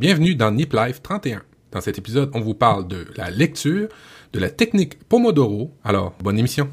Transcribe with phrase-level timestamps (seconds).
[0.00, 1.42] Bienvenue dans Nip Life 31.
[1.72, 3.86] Dans cet épisode, on vous parle de la lecture,
[4.32, 5.76] de la technique Pomodoro.
[5.84, 6.70] Alors, bonne émission.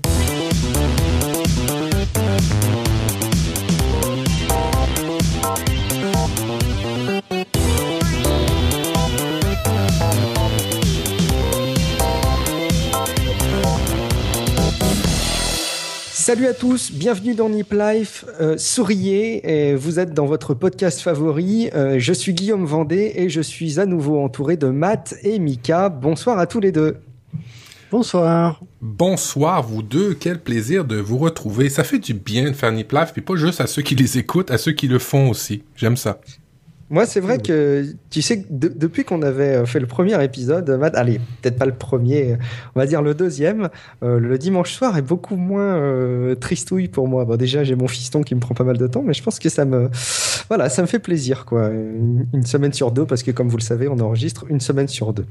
[16.28, 18.25] Salut à tous, bienvenue dans Nip Life.
[18.41, 21.70] Euh, souriez, et vous êtes dans votre podcast favori.
[21.73, 25.88] Euh, je suis Guillaume Vendée et je suis à nouveau entouré de Matt et Mika.
[25.88, 26.98] Bonsoir à tous les deux.
[27.91, 28.62] Bonsoir.
[28.82, 31.70] Bonsoir vous deux, quel plaisir de vous retrouver.
[31.70, 34.18] Ça fait du bien de faire Nip Life, puis pas juste à ceux qui les
[34.18, 35.63] écoutent, à ceux qui le font aussi.
[35.77, 36.20] J'aime ça.
[36.90, 40.96] Moi, c'est vrai que tu sais, depuis qu'on avait euh, fait le premier épisode, Matt,
[40.96, 42.38] allez, peut-être pas le premier,
[42.76, 43.70] on va dire le deuxième,
[44.04, 47.26] euh, le dimanche soir est beaucoup moins euh, tristouille pour moi.
[47.26, 49.38] Bon, déjà, j'ai mon fiston qui me prend pas mal de temps, mais je pense
[49.38, 49.90] que ça me,
[50.48, 51.70] voilà, ça me fait plaisir, quoi.
[51.70, 55.12] une semaine sur deux, parce que comme vous le savez, on enregistre une semaine sur
[55.12, 55.26] deux.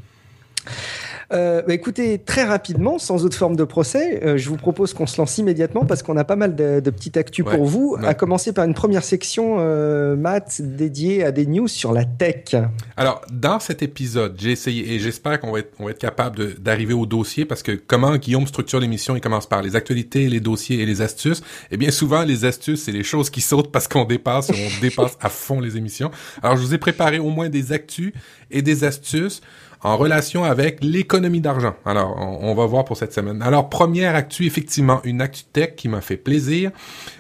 [1.33, 5.07] Euh, bah, écoutez, très rapidement, sans autre forme de procès, euh, je vous propose qu'on
[5.07, 7.97] se lance immédiatement parce qu'on a pas mal de, de petites actus pour vous.
[8.03, 12.55] À commencer par une première section, euh, Matt, dédiée à des news sur la tech.
[12.97, 16.55] Alors, dans cet épisode, j'ai essayé et j'espère qu'on va être, on va être capable
[16.61, 20.41] d'arriver au dossier parce que comment Guillaume structure l'émission, il commence par les actualités, les
[20.41, 21.41] dossiers et les astuces.
[21.41, 21.43] Et
[21.73, 25.17] eh bien souvent, les astuces, c'est les choses qui sautent parce qu'on dépasse, on dépasse
[25.21, 26.11] à fond les émissions.
[26.43, 28.13] Alors, je vous ai préparé au moins des actus
[28.51, 29.41] et des astuces
[29.83, 31.75] en relation avec l'économie d'argent.
[31.85, 33.43] Alors, on, va voir pour cette semaine.
[33.43, 36.71] Alors, première actu, effectivement, une actu tech qui m'a fait plaisir.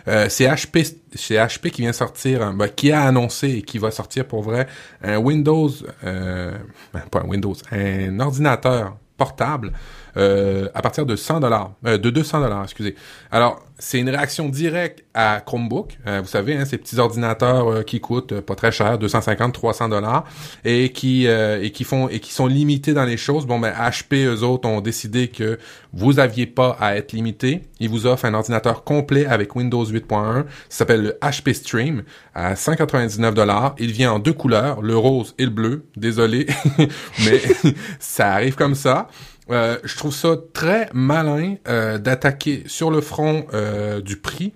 [0.09, 3.91] Euh, c'est HP, c'est HP qui vient sortir, ben, qui a annoncé et qui va
[3.91, 4.67] sortir pour vrai
[5.03, 5.71] un Windows,
[6.05, 6.53] euh,
[6.93, 9.73] ben, pas un Windows, un ordinateur portable
[10.17, 12.95] euh, à partir de 100 dollars, euh, de 200 dollars, excusez.
[13.31, 15.99] Alors, c'est une réaction directe à Chromebook.
[16.07, 20.25] Euh, vous savez, hein, ces petits ordinateurs qui coûtent pas très cher, 250, 300 dollars,
[20.65, 23.47] et qui et qui font et qui sont limités dans les choses.
[23.47, 25.59] Bon, ben HP eux autres ont décidé que
[25.93, 27.63] vous aviez pas à être limité.
[27.81, 30.45] Ils vous offrent un ordinateur complet avec Windows 8.1.
[30.45, 32.03] Ça s'appelle le HP Stream
[32.35, 33.75] à 199 dollars.
[33.79, 35.85] Il vient en deux couleurs, le rose et le bleu.
[35.97, 36.47] Désolé,
[37.27, 37.41] mais
[37.99, 39.09] ça arrive comme ça.
[39.51, 44.53] Euh, je trouve ça très malin euh, d'attaquer sur le front euh, du prix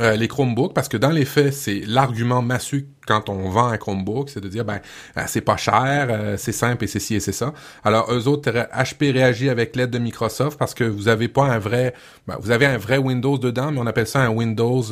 [0.00, 4.28] les Chromebooks parce que dans les faits, c'est l'argument massue quand on vend un Chromebook,
[4.28, 4.80] c'est de dire ben
[5.16, 7.54] euh, c'est pas cher, euh, c'est simple et c'est ci et c'est ça.
[7.82, 11.58] Alors eux autres HP réagit avec l'aide de Microsoft parce que vous avez pas un
[11.58, 11.94] vrai
[12.26, 14.84] ben, vous avez un vrai Windows dedans, mais on appelle ça un Windows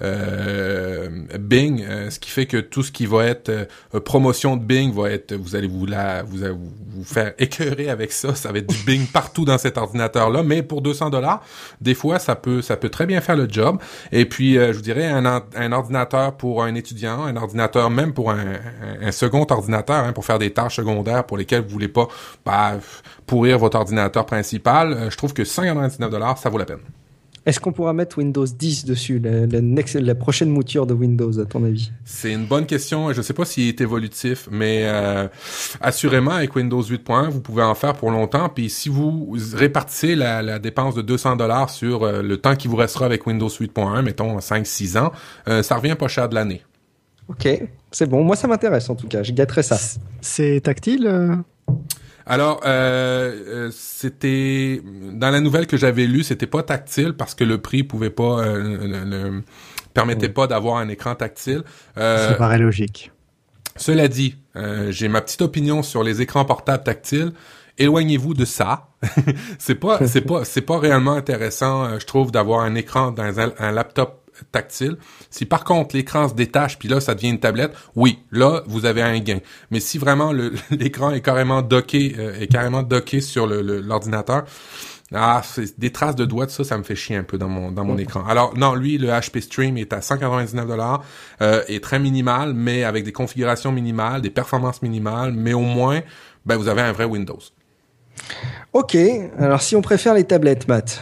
[0.00, 1.08] euh,
[1.40, 3.66] Bing, ce qui fait que tout ce qui va être
[4.04, 8.12] promotion de Bing va être vous allez vous la vous allez vous faire écœurer avec
[8.12, 11.42] ça, ça va être du Bing partout dans cet ordinateur là, mais pour 200 dollars,
[11.80, 13.78] des fois ça peut ça peut très bien faire le job.
[14.12, 17.55] Et puis je vous dirais un, un ordinateur pour un étudiant, un ordinateur
[17.90, 21.88] même pour un, second ordinateur, hein, pour faire des tâches secondaires pour lesquelles vous voulez
[21.88, 22.08] pas
[22.44, 22.74] bah,
[23.26, 26.80] pourrir votre ordinateur principal, euh, je trouve que 199 dollars, ça vaut la peine.
[27.46, 31.92] Est-ce qu'on pourra mettre Windows 10 dessus, la, prochaine mouture de Windows, à ton avis?
[32.04, 33.12] C'est une bonne question.
[33.12, 35.28] Je ne sais pas s'il est évolutif, mais euh,
[35.80, 38.48] assurément, avec Windows 8.1, vous pouvez en faire pour longtemps.
[38.48, 42.74] Puis si vous répartissez la, dépense de 200 dollars sur euh, le temps qui vous
[42.74, 45.12] restera avec Windows 8.1, mettons 5-6 ans,
[45.62, 46.62] ça revient pas cher de l'année.
[47.28, 47.48] Ok,
[47.90, 48.22] c'est bon.
[48.22, 49.22] Moi, ça m'intéresse en tout cas.
[49.22, 49.78] Je gâterai ça.
[50.20, 51.34] C'est tactile euh?
[52.24, 54.82] Alors, euh, euh, c'était
[55.12, 58.44] dans la nouvelle que j'avais lue, c'était pas tactile parce que le prix pouvait pas
[58.44, 59.40] ne
[59.94, 61.62] permettait pas d'avoir un écran tactile.
[61.96, 63.12] Ça paraît logique.
[63.76, 64.36] Cela dit,
[64.88, 67.32] j'ai ma petite opinion sur les écrans portables tactiles.
[67.78, 68.88] Éloignez-vous de ça.
[69.58, 73.72] c'est pas, c'est pas, c'est pas réellement intéressant, je trouve, d'avoir un écran dans un
[73.72, 74.96] laptop tactile.
[75.30, 78.86] Si par contre l'écran se détache puis là ça devient une tablette, oui, là vous
[78.86, 79.38] avez un gain.
[79.70, 80.32] Mais si vraiment
[80.70, 84.44] l'écran est carrément docké, euh, est carrément docké sur l'ordinateur,
[85.14, 87.48] ah, c'est des traces de doigts de ça, ça me fait chier un peu dans
[87.48, 88.24] mon dans mon écran.
[88.26, 91.04] Alors non, lui le HP Stream est à 199 dollars,
[91.42, 96.00] euh, est très minimal, mais avec des configurations minimales, des performances minimales, mais au moins,
[96.44, 97.38] ben vous avez un vrai Windows.
[98.72, 98.96] Ok,
[99.38, 101.00] alors si on préfère les tablettes, Matt.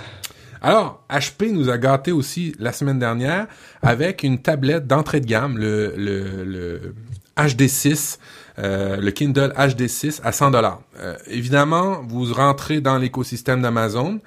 [0.64, 3.48] Alors, HP nous a gâté aussi la semaine dernière
[3.82, 6.94] avec une tablette d'entrée de gamme, le, le,
[7.36, 8.16] HD6,
[8.58, 10.80] euh, le Kindle HD6 à 100 dollars.
[11.00, 14.20] Euh, évidemment, vous rentrez dans l'écosystème d'Amazon.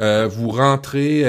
[0.00, 1.24] Euh, vous rentrez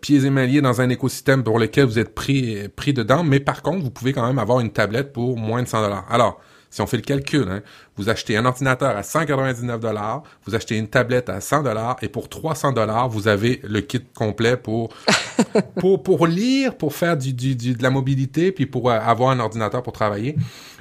[0.00, 3.62] pieds et mains dans un écosystème pour lequel vous êtes pris pris dedans, mais par
[3.62, 6.06] contre, vous pouvez quand même avoir une tablette pour moins de 100 dollars.
[6.08, 6.40] Alors,
[6.74, 7.62] si on fait le calcul, hein,
[7.96, 12.08] vous achetez un ordinateur à 199 dollars, vous achetez une tablette à 100 dollars et
[12.08, 14.92] pour 300 dollars, vous avez le kit complet pour
[15.80, 19.30] pour pour lire, pour faire du, du, du, de la mobilité puis pour euh, avoir
[19.30, 20.34] un ordinateur pour travailler.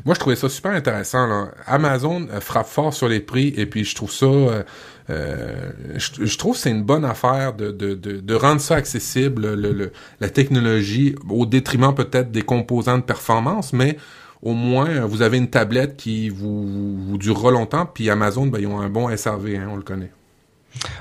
[0.04, 1.28] Moi, je trouvais ça super intéressant.
[1.28, 1.52] Là.
[1.68, 4.64] Amazon euh, frappe fort sur les prix et puis je trouve ça euh,
[5.10, 9.54] euh, je, trouve que c'est une bonne affaire de, de, de, de rendre ça accessible,
[9.54, 9.92] le, le,
[10.22, 13.98] la technologie, au détriment peut-être des composants de performance, mais
[14.44, 18.68] au moins vous avez une tablette qui vous, vous durera longtemps, puis Amazon, ben, ils
[18.68, 20.12] ont un bon SRV, hein, on le connaît.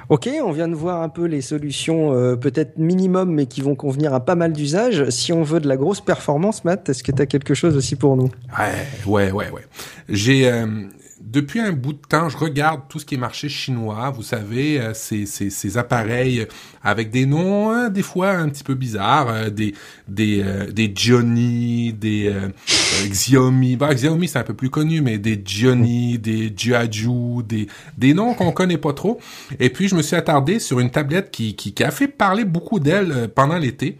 [0.08, 3.74] Ok, on vient de voir un peu les solutions euh, peut-être minimum, mais qui vont
[3.74, 5.08] convenir à pas mal d'usages.
[5.08, 7.96] Si on veut de la grosse performance, Matt, est-ce que tu as quelque chose aussi
[7.96, 8.30] pour nous?
[8.58, 9.62] Ouais, ouais, ouais, ouais.
[10.10, 10.66] J'ai euh,
[11.24, 14.10] depuis un bout de temps, je regarde tout ce qui est marché chinois.
[14.10, 16.46] Vous savez, euh, ces, ces, appareils
[16.82, 19.74] avec des noms hein, des fois un petit peu bizarres, euh, des
[20.08, 22.34] des euh, des Johnny, des
[23.08, 23.76] Xiaomi.
[23.76, 28.34] Bah, Xiaomi c'est un peu plus connu, mais des Johnny, des Jiaju, des des noms
[28.34, 29.20] qu'on connaît pas trop.
[29.60, 32.44] Et puis je me suis attardé sur une tablette qui qui, qui a fait parler
[32.44, 33.96] beaucoup d'elle pendant l'été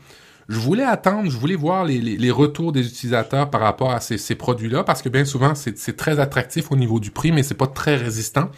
[0.52, 4.18] je voulais attendre, je voulais voir les, les, retours des utilisateurs par rapport à ces,
[4.18, 7.54] ces produits-là, parce que bien souvent, c'est très attractif au niveau du prix, mais c'est
[7.54, 8.50] pas très résistant.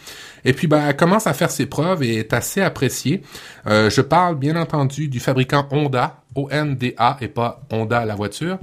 [0.45, 3.23] Et puis, ben, elle commence à faire ses preuves et est assez appréciée.
[3.69, 8.59] Euh, je parle, bien entendu, du fabricant Honda, O-N-D-A, et pas Honda la voiture.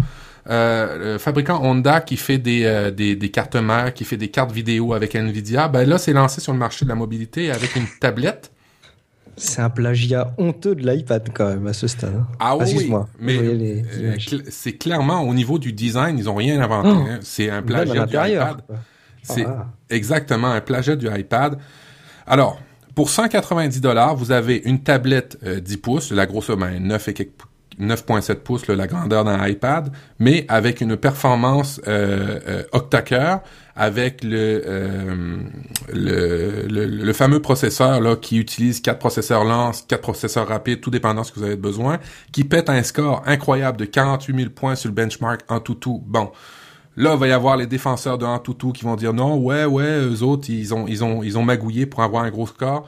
[0.49, 4.29] Euh, le fabricant Honda qui fait des, euh, des, des, cartes mères, qui fait des
[4.29, 7.77] cartes vidéo avec Nvidia, ben là, c'est lancé sur le marché de la mobilité avec
[7.77, 8.51] une tablette
[9.37, 12.15] c'est un plagiat honteux de l'iPad quand même à ce stade.
[12.15, 12.27] Hein.
[12.39, 14.15] Ah oui, mais euh,
[14.49, 16.89] c'est clairement au niveau du design, ils ont rien inventé.
[16.91, 17.05] Oh.
[17.09, 17.19] Hein.
[17.21, 18.61] C'est un plagiat du iPad.
[19.23, 19.67] C'est ah.
[19.89, 21.57] exactement un plagiat du iPad.
[22.25, 22.59] Alors,
[22.95, 27.31] pour 190 dollars, vous avez une tablette 10 euh, pouces, la grosse main 9 et
[27.79, 33.41] 9.7 pouces, la grandeur d'un iPad, mais avec une performance euh, euh octa-cœur,
[33.75, 35.39] avec euh,
[35.93, 41.21] le, le, fameux processeur là qui utilise quatre processeurs lents, quatre processeurs rapides, tout dépendant
[41.21, 41.99] de ce que vous avez besoin,
[42.31, 46.03] qui pète un score incroyable de 48 000 points sur le benchmark en tout tout.
[46.05, 46.31] Bon.
[46.97, 50.01] Là, il va y avoir les défenseurs de Antutu qui vont dire non, ouais, ouais,
[50.01, 52.87] eux autres, ils ont, ils ont, ils ont magouillé pour avoir un gros score.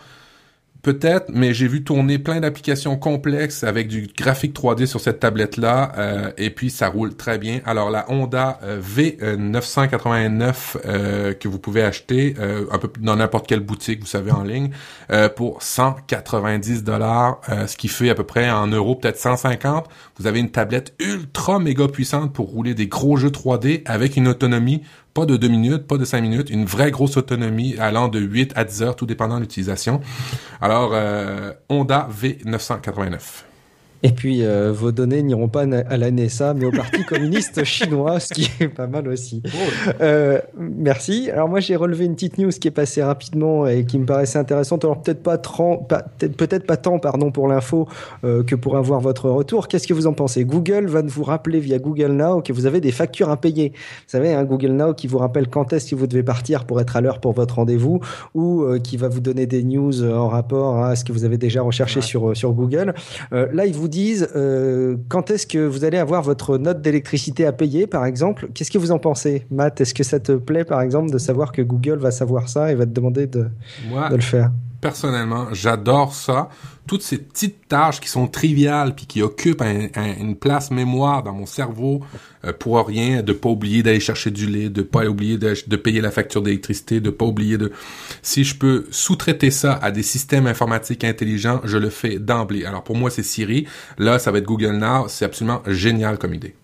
[0.84, 5.94] Peut-être, mais j'ai vu tourner plein d'applications complexes avec du graphique 3D sur cette tablette-là,
[5.98, 7.62] euh, et puis ça roule très bien.
[7.66, 12.36] Alors la Honda euh, V989 euh, que vous pouvez acheter
[12.70, 14.72] un peu dans n'importe quelle boutique, vous savez, en ligne,
[15.38, 19.88] pour 190 dollars, ce qui fait à peu près en euros peut-être 150.
[20.20, 24.28] Vous avez une tablette ultra méga puissante pour rouler des gros jeux 3D avec une
[24.28, 24.82] autonomie
[25.14, 28.54] pas de 2 minutes, pas de 5 minutes, une vraie grosse autonomie allant de 8
[28.56, 30.02] à 10 heures, tout dépendant de l'utilisation.
[30.62, 33.20] Alors, euh, Honda V989.
[34.04, 38.20] Et puis, euh, vos données n'iront pas à la NSA, mais au Parti communiste chinois,
[38.20, 39.42] ce qui est pas mal aussi.
[40.02, 41.32] Euh, merci.
[41.32, 44.40] Alors moi, j'ai relevé une petite news qui est passée rapidement et qui me paraissait
[44.40, 44.84] intéressante.
[44.84, 47.88] Alors peut-être pas, peut-être pas tant, pardon, pour l'info
[48.26, 49.70] euh, que pour avoir votre retour.
[49.70, 50.44] Qu'est-ce que vous en pensez?
[50.44, 53.72] Google va vous rappeler via Google Now que vous avez des factures impayées.
[53.74, 56.82] Vous savez, hein, Google Now qui vous rappelle quand est-ce que vous devez partir pour
[56.82, 58.02] être à l'heure pour votre rendez-vous
[58.36, 61.62] ou qui va vous donner des news en rapport à ce que vous avez déjà
[61.62, 62.94] recherché sur sur Google.
[63.32, 67.52] Là, il vous disent euh, quand est-ce que vous allez avoir votre note d'électricité à
[67.54, 68.50] payer, par exemple?
[68.54, 71.52] Qu'est-ce que vous en pensez, Matt Est-ce que ça te plaît, par exemple, de savoir
[71.52, 73.48] que Google va savoir ça et va te demander de,
[74.10, 74.52] de le faire?
[74.84, 76.50] Personnellement, j'adore ça.
[76.86, 81.46] Toutes ces petites tâches qui sont triviales puis qui occupent une place mémoire dans mon
[81.46, 82.02] cerveau
[82.44, 85.76] euh, pour rien, de pas oublier d'aller chercher du lait, de pas oublier de, de
[85.78, 87.72] payer la facture d'électricité, de pas oublier de...
[88.22, 92.66] Si je peux sous-traiter ça à des systèmes informatiques intelligents, je le fais d'emblée.
[92.66, 93.66] Alors pour moi, c'est Siri.
[93.98, 95.08] Là, ça va être Google Now.
[95.08, 96.56] C'est absolument génial comme idée.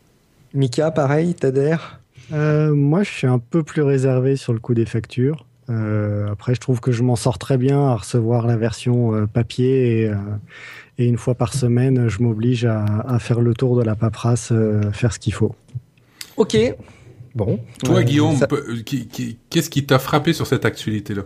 [0.53, 2.01] Mika, pareil, t'adhères
[2.33, 5.45] euh, Moi, je suis un peu plus réservé sur le coût des factures.
[5.69, 9.27] Euh, après, je trouve que je m'en sors très bien à recevoir la version euh,
[9.27, 10.15] papier et, euh,
[10.97, 14.51] et, une fois par semaine, je m'oblige à, à, faire le tour de la paperasse,
[14.91, 15.55] faire ce qu'il faut.
[16.38, 16.57] Ok,
[17.36, 17.59] Bon.
[17.83, 18.38] Toi, Guillaume,
[19.50, 21.24] qu'est-ce qui t'a frappé sur cette actualité-là?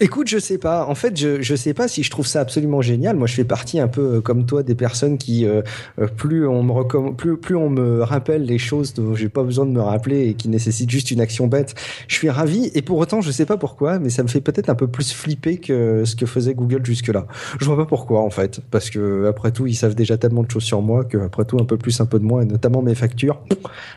[0.00, 0.86] Écoute, je sais pas.
[0.86, 3.16] En fait, je je sais pas si je trouve ça absolument génial.
[3.16, 5.62] Moi, je fais partie un peu euh, comme toi des personnes qui euh,
[6.00, 9.66] euh, plus on me plus plus on me rappelle les choses dont j'ai pas besoin
[9.66, 11.74] de me rappeler et qui nécessitent juste une action bête,
[12.08, 12.70] je suis ravi.
[12.74, 15.12] Et pour autant, je sais pas pourquoi, mais ça me fait peut-être un peu plus
[15.12, 17.26] flipper que ce que faisait Google jusque-là.
[17.60, 20.50] Je vois pas pourquoi en fait, parce que après tout, ils savent déjà tellement de
[20.50, 22.82] choses sur moi que après tout, un peu plus, un peu de moins, et notamment
[22.82, 23.40] mes factures.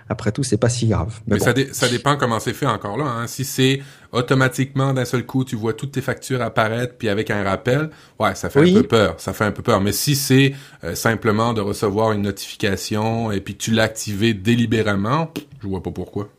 [0.10, 1.20] Après tout, c'est pas si grave.
[1.28, 1.38] Mais,
[1.72, 3.06] ça, dépend comment c'est fait encore là.
[3.06, 3.28] Hein.
[3.28, 7.44] Si c'est automatiquement d'un seul coup, tu vois toutes tes factures apparaître puis avec un
[7.44, 9.16] rappel, ouais, ça fait un peu peur.
[9.18, 9.82] Ça fait un peu peur.
[9.82, 15.32] Mais si c'est euh, simplement de recevoir une notification et puis tu l'as activé délibérément,
[15.62, 16.30] je vois pas pourquoi.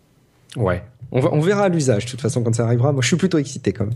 [0.57, 0.83] Ouais.
[1.13, 2.93] On, verra l'usage, de toute façon, quand ça arrivera.
[2.93, 3.95] Moi, je suis plutôt excité quand même.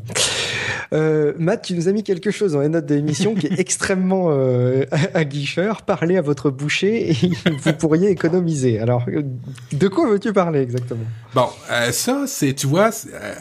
[0.92, 3.58] Euh, Matt, tu nous as mis quelque chose dans les notes de l'émission qui est
[3.60, 5.82] extrêmement euh, aguicheur.
[5.82, 7.30] Parlez à votre boucher et
[7.62, 8.78] vous pourriez économiser.
[8.78, 9.04] Alors,
[9.72, 11.04] de quoi veux-tu parler exactement?
[11.34, 12.90] Bon, euh, ça, c'est, tu vois,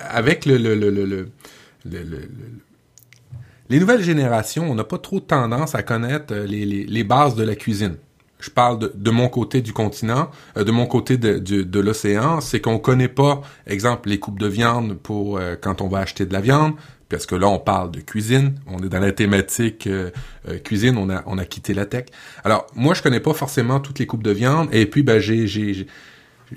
[0.09, 1.29] avec le, le, le, le
[3.69, 7.43] les nouvelles générations, on n'a pas trop tendance à connaître les, les, les bases de
[7.43, 7.97] la cuisine
[8.39, 12.41] je parle de, de, mon côté du continent, euh, de mon côté de, de, l'océan,
[12.41, 16.25] c'est qu'on connaît pas, exemple, les coupes de viande pour euh, quand on va acheter
[16.25, 16.73] de la viande,
[17.09, 20.11] parce que là on parle de cuisine, on est dans la thématique euh,
[20.63, 22.05] cuisine, on a on a quitté la tech.
[22.43, 25.87] Alors moi je connais pas forcément toutes les coupes de viande, et puis ben j'ai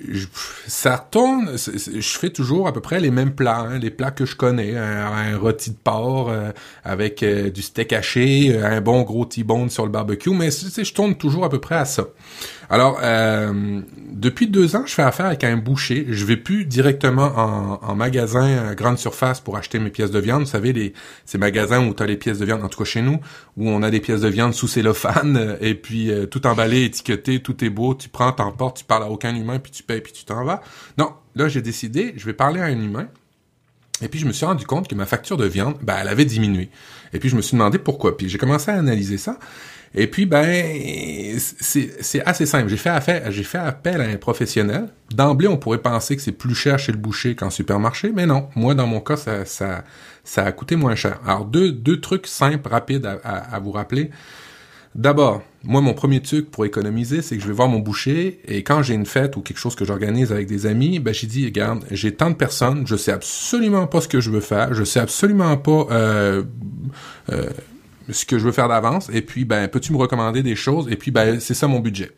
[0.08, 0.26] j'ai
[0.66, 4.24] ça retourne, je fais toujours à peu près les mêmes plats, hein, les plats que
[4.24, 6.50] je connais, un, rôti de porc euh,
[6.84, 11.16] avec euh, du steak haché, un bon gros T-bone sur le barbecue, mais je tourne
[11.16, 12.04] toujours à peu près à ça.
[12.72, 16.06] Alors, euh, depuis deux ans, je fais affaire avec un boucher.
[16.08, 17.30] Je vais plus directement
[17.82, 20.44] en, magasin à grande surface pour acheter mes pièces de viande.
[20.44, 20.94] Vous savez, les,
[21.26, 23.20] ces magasins où tu les pièces de viande, en tout cas chez nous,
[23.58, 27.40] où on a des pièces de viande sous cellophane, et puis euh, tout emballé, étiqueté,
[27.40, 30.14] tout est beau, tu prends, t'emportes, tu parles à aucun humain, puis tu payes, puis
[30.14, 30.62] tu t'en vas.
[30.96, 33.08] Non, là, j'ai décidé, je vais parler à un humain.
[34.02, 36.24] Et puis je me suis rendu compte que ma facture de viande, ben, elle avait
[36.24, 36.68] diminué.
[37.12, 38.16] Et puis je me suis demandé pourquoi.
[38.16, 39.38] Puis j'ai commencé à analyser ça.
[39.94, 42.68] Et puis, ben, c'est assez simple.
[42.68, 44.88] J'ai fait, appel à un professionnel.
[45.10, 48.48] D'emblée, on pourrait penser que c'est plus cher chez le boucher qu'en supermarché, mais non.
[48.56, 49.84] Moi, dans mon cas, ça,
[50.36, 51.20] a coûté moins cher.
[51.26, 54.10] Alors, deux, trucs simples, rapides à, vous rappeler.
[54.94, 58.62] D'abord, moi, mon premier truc pour économiser, c'est que je vais voir mon boucher et
[58.62, 61.44] quand j'ai une fête ou quelque chose que j'organise avec des amis, ben j'ai dit,
[61.46, 64.84] regarde, j'ai tant de personnes, je sais absolument pas ce que je veux faire, je
[64.84, 66.42] sais absolument pas euh,
[67.30, 67.48] euh,
[68.10, 70.96] ce que je veux faire d'avance, et puis, ben, peux-tu me recommander des choses, et
[70.96, 72.10] puis, ben, c'est ça mon budget.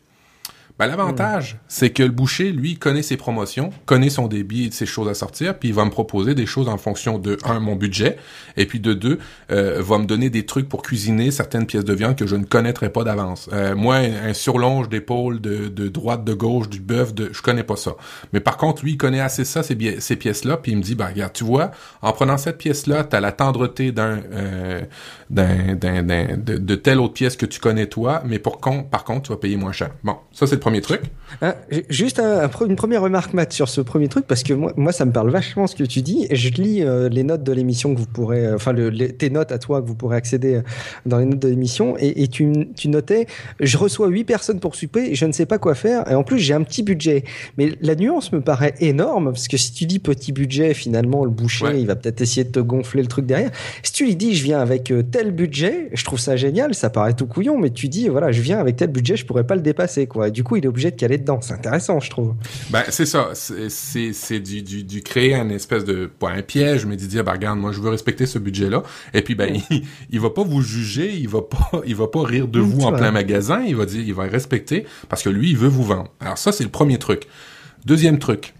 [0.77, 4.85] Ben, l'avantage, c'est que le boucher, lui, connaît ses promotions, connaît son débit et ses
[4.85, 7.77] choses à sortir, puis il va me proposer des choses en fonction de, un, mon
[7.77, 8.17] budget,
[8.57, 9.19] et puis de deux,
[9.51, 12.43] euh, va me donner des trucs pour cuisiner certaines pièces de viande que je ne
[12.43, 13.49] connaîtrais pas d'avance.
[13.53, 17.63] Euh, moi, un, surlonge d'épaule, de, de droite, de gauche, du bœuf, de, je connais
[17.63, 17.95] pas ça.
[18.33, 20.95] Mais par contre, lui, il connaît assez ça, ces, ces pièces-là, puis il me dit,
[20.95, 24.81] ben, regarde, tu vois, en prenant cette pièce-là, t'as la tendreté d'un, euh,
[25.29, 29.03] d'un, d'un, de, de, telle autre pièce que tu connais toi, mais pour contre, par
[29.03, 29.91] contre, tu vas payer moins cher.
[30.03, 31.01] Bon, ça, c'est premier truc.
[31.41, 31.55] Ah,
[31.89, 35.11] juste une première remarque, Matt, sur ce premier truc, parce que moi, moi, ça me
[35.11, 36.27] parle vachement ce que tu dis.
[36.31, 38.73] Je lis euh, les notes de l'émission que vous pourrez, euh, enfin,
[39.17, 40.61] tes notes à toi que vous pourrez accéder euh,
[41.05, 41.95] dans les notes de l'émission.
[41.99, 43.27] Et, tu, tu, notais,
[43.59, 46.09] je reçois huit personnes pour souper, et je ne sais pas quoi faire.
[46.09, 47.23] Et en plus, j'ai un petit budget.
[47.57, 51.31] Mais la nuance me paraît énorme, parce que si tu dis petit budget, finalement, le
[51.31, 53.51] boucher, il va peut-être essayer de te gonfler le truc derrière.
[53.81, 57.13] Si tu lui dis, je viens avec tel budget, je trouve ça génial, ça paraît
[57.13, 59.61] tout couillon, mais tu dis, voilà, je viens avec tel budget, je pourrais pas le
[59.61, 60.29] dépasser, quoi.
[60.29, 61.39] du coup, il est obligé de caler dedans.
[61.41, 62.33] C'est intéressant, je trouve.
[62.69, 63.29] Ben, c'est ça.
[63.33, 67.31] C'est du, du, du, créer un espèce de, pas un piège, mais de dire, ben,
[67.31, 68.83] regarde, moi, je veux respecter ce budget-là.
[69.13, 72.23] Et puis, ben, il, il, va pas vous juger, il va pas, il va pas
[72.23, 75.51] rire de vous en plein magasin, il va dire, il va respecter parce que lui,
[75.51, 76.11] il veut vous vendre.
[76.19, 77.23] Alors ça, c'est le premier truc.
[77.85, 78.53] Deuxième truc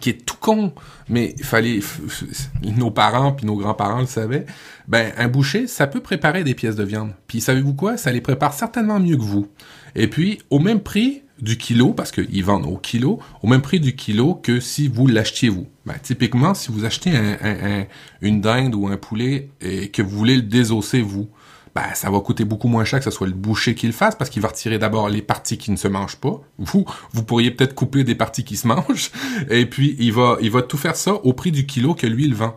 [0.00, 0.72] qui est tout con,
[1.08, 1.80] mais fallait
[2.62, 4.46] nos parents puis nos grands-parents le savaient.
[4.88, 7.12] Ben un boucher, ça peut préparer des pièces de viande.
[7.26, 7.96] Puis savez-vous quoi?
[7.96, 9.48] Ça les prépare certainement mieux que vous.
[9.94, 13.80] Et puis, au même prix du kilo, parce qu'ils vendent au kilo, au même prix
[13.80, 15.66] du kilo que si vous l'achetiez vous.
[15.84, 17.86] Ben, typiquement, si vous achetez un,
[18.22, 21.28] une dinde ou un poulet et que vous voulez le désosser vous,
[21.74, 24.14] ben, ça va coûter beaucoup moins cher que ce soit le boucher qui le fasse
[24.14, 26.40] parce qu'il va retirer d'abord les parties qui ne se mangent pas.
[26.58, 29.10] Vous, vous pourriez peut-être couper des parties qui se mangent
[29.50, 32.24] et puis il va, il va tout faire ça au prix du kilo que lui
[32.24, 32.56] il vend.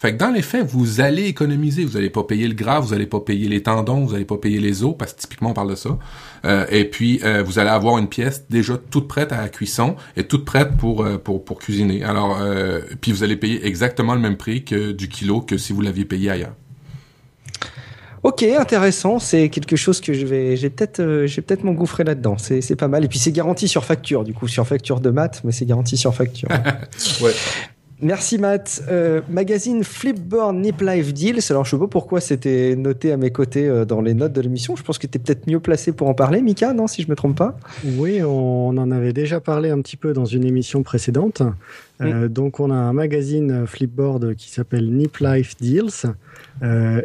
[0.00, 1.84] Fait que dans les faits, vous allez économiser.
[1.84, 4.36] Vous n'allez pas payer le gras, vous n'allez pas payer les tendons, vous n'allez pas
[4.36, 5.98] payer les os, parce que typiquement on parle de ça.
[6.44, 9.96] Euh, et puis euh, vous allez avoir une pièce déjà toute prête à la cuisson
[10.16, 12.04] et toute prête pour euh, pour, pour cuisiner.
[12.04, 12.38] Alors
[13.00, 16.04] puis vous allez payer exactement le même prix que du kilo que si vous l'aviez
[16.04, 16.54] payé ailleurs.
[18.22, 19.18] Ok, intéressant.
[19.18, 22.36] C'est quelque chose que je vais, j'ai peut-être, j'ai peut-être m'engouffrer là-dedans.
[22.38, 23.04] C'est, c'est pas mal.
[23.04, 25.96] Et puis c'est garanti sur facture, du coup, sur facture de maths, mais c'est garanti
[25.96, 26.48] sur facture.
[27.22, 27.32] ouais.
[28.00, 28.84] Merci Matt.
[28.88, 31.40] Euh, magazine Flipboard Nip Life Deals.
[31.50, 34.40] Alors je sais pas pourquoi c'était noté à mes côtés euh, dans les notes de
[34.40, 34.76] l'émission.
[34.76, 37.08] Je pense que tu es peut-être mieux placé pour en parler, Mika, non, si je
[37.08, 37.58] me trompe pas?
[37.84, 41.42] Oui, on en avait déjà parlé un petit peu dans une émission précédente.
[42.00, 42.28] Euh, mm.
[42.28, 46.06] donc on a un magazine Flipboard qui s'appelle Nip Life Deals.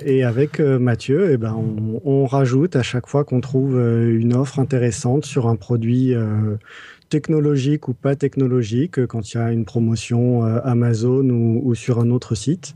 [0.05, 4.59] et avec Mathieu, eh ben, on, on, rajoute à chaque fois qu'on trouve une offre
[4.59, 6.13] intéressante sur un produit
[7.09, 12.09] technologique ou pas technologique, quand il y a une promotion euh, Amazon ou, sur un
[12.09, 12.73] autre site.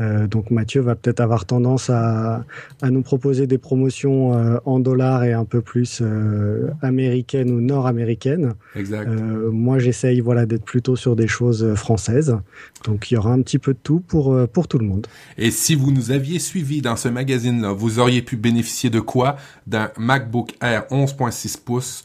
[0.00, 2.44] Euh, donc Mathieu va peut-être avoir tendance à,
[2.82, 7.60] à, nous proposer des promotions euh, en dollars et un peu plus euh, américaines ou
[7.60, 8.54] nord-américaines.
[8.74, 9.08] Exact.
[9.08, 12.36] Euh, moi, j'essaye voilà d'être plutôt sur des choses françaises.
[12.84, 15.06] Donc il y aura un petit peu de tout pour pour tout le monde.
[15.38, 19.36] Et si vous nous aviez suivis dans ce magazine-là, vous auriez pu bénéficier de quoi?
[19.66, 22.04] D'un MacBook Air 11.6 pouces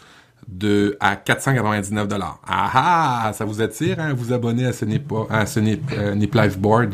[0.52, 2.40] de à 499 dollars.
[2.48, 5.82] Ah ah, ça vous attire hein, vous abonner à ce Nip, à ce Nip,
[6.16, 6.94] Nip Life Board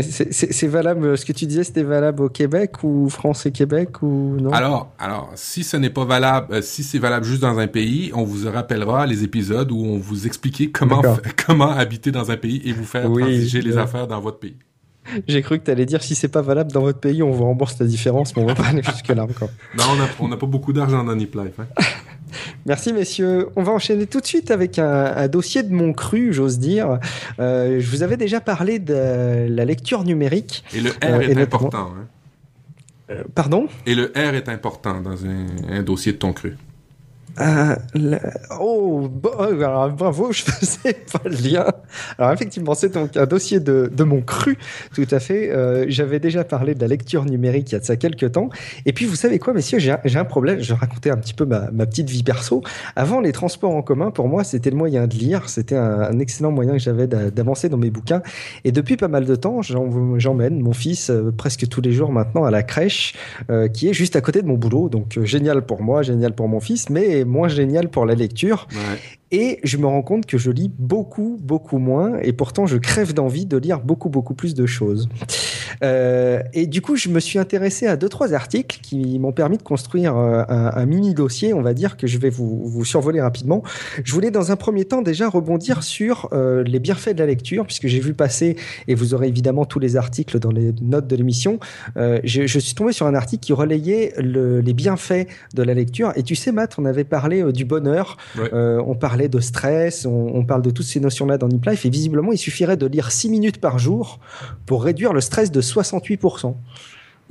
[0.00, 4.36] c'est valable, ce que tu disais, c'était valable au Québec ou France et Québec ou
[4.40, 4.50] non?
[4.50, 8.10] Alors, alors, si ce n'est pas valable, euh, si c'est valable juste dans un pays,
[8.14, 11.02] on vous rappellera les épisodes où on vous expliquait comment
[11.46, 14.56] comment habiter dans un pays et vous faire oui, transiger les affaires dans votre pays.
[15.26, 17.44] J'ai cru que tu allais dire si c'est pas valable dans votre pays, on vous
[17.44, 19.50] rembourse la différence, mais on va pas aller jusque là encore.
[19.76, 19.84] Non,
[20.20, 21.58] on n'a pas beaucoup d'argent dans Nip Life.
[21.58, 21.82] Hein.
[22.66, 23.48] Merci messieurs.
[23.56, 26.98] On va enchaîner tout de suite avec un, dossier de mon cru, j'ose dire.
[27.38, 30.64] Euh, je vous avais déjà parlé de la lecture numérique.
[30.74, 31.92] Et le R euh, est important.
[31.96, 32.06] Hein.
[33.10, 33.68] Euh, pardon?
[33.86, 36.56] Et le R est important dans un, un dossier de ton cru.
[37.40, 37.76] Euh,
[38.60, 41.66] oh, alors, bravo, je faisais pas le lien.
[42.18, 44.58] Alors effectivement, c'est donc un dossier de, de mon cru,
[44.94, 45.50] tout à fait.
[45.50, 48.48] Euh, J'avais déjà parlé de la lecture numérique il y a de ça quelques temps.
[48.86, 50.60] Et puis vous savez quoi, messieurs, j'ai un, problème.
[50.60, 52.62] Je racontais un petit peu ma, petite vie perso.
[52.96, 55.48] Avant, les transports en commun, pour moi, c'était le moyen de lire.
[55.48, 58.22] C'était un, excellent moyen que j'avais d'avancer dans mes bouquins.
[58.64, 62.44] Et depuis pas mal de temps, j'emmène mon fils euh, presque tous les jours maintenant
[62.44, 63.14] à la crèche,
[63.72, 64.88] qui est juste à côté de mon boulot.
[64.88, 68.66] Donc génial pour moi, génial pour mon fils, mais moins génial pour la lecture.
[68.72, 68.98] Ouais.
[69.30, 73.12] Et je me rends compte que je lis beaucoup, beaucoup moins, et pourtant je crève
[73.12, 75.08] d'envie de lire beaucoup, beaucoup plus de choses.
[75.82, 79.58] Euh, et du coup, je me suis intéressé à deux, trois articles qui m'ont permis
[79.58, 82.84] de construire euh, un, un, mini dossier, on va dire, que je vais vous, vous,
[82.84, 83.62] survoler rapidement.
[84.04, 87.66] Je voulais dans un premier temps déjà rebondir sur euh, les bienfaits de la lecture,
[87.66, 88.56] puisque j'ai vu passer,
[88.86, 91.58] et vous aurez évidemment tous les articles dans les notes de l'émission,
[91.96, 95.74] euh, je, je, suis tombé sur un article qui relayait le, les bienfaits de la
[95.74, 96.12] lecture.
[96.16, 98.50] Et tu sais, Matt, on avait parlé du bonheur, ouais.
[98.52, 101.90] on parlait de stress, on, on, parle de toutes ces notions-là dans Nip Life, et
[101.90, 104.20] visiblement, il suffirait de lire 6 minutes par jour
[104.66, 106.56] pour réduire le stress de 68%.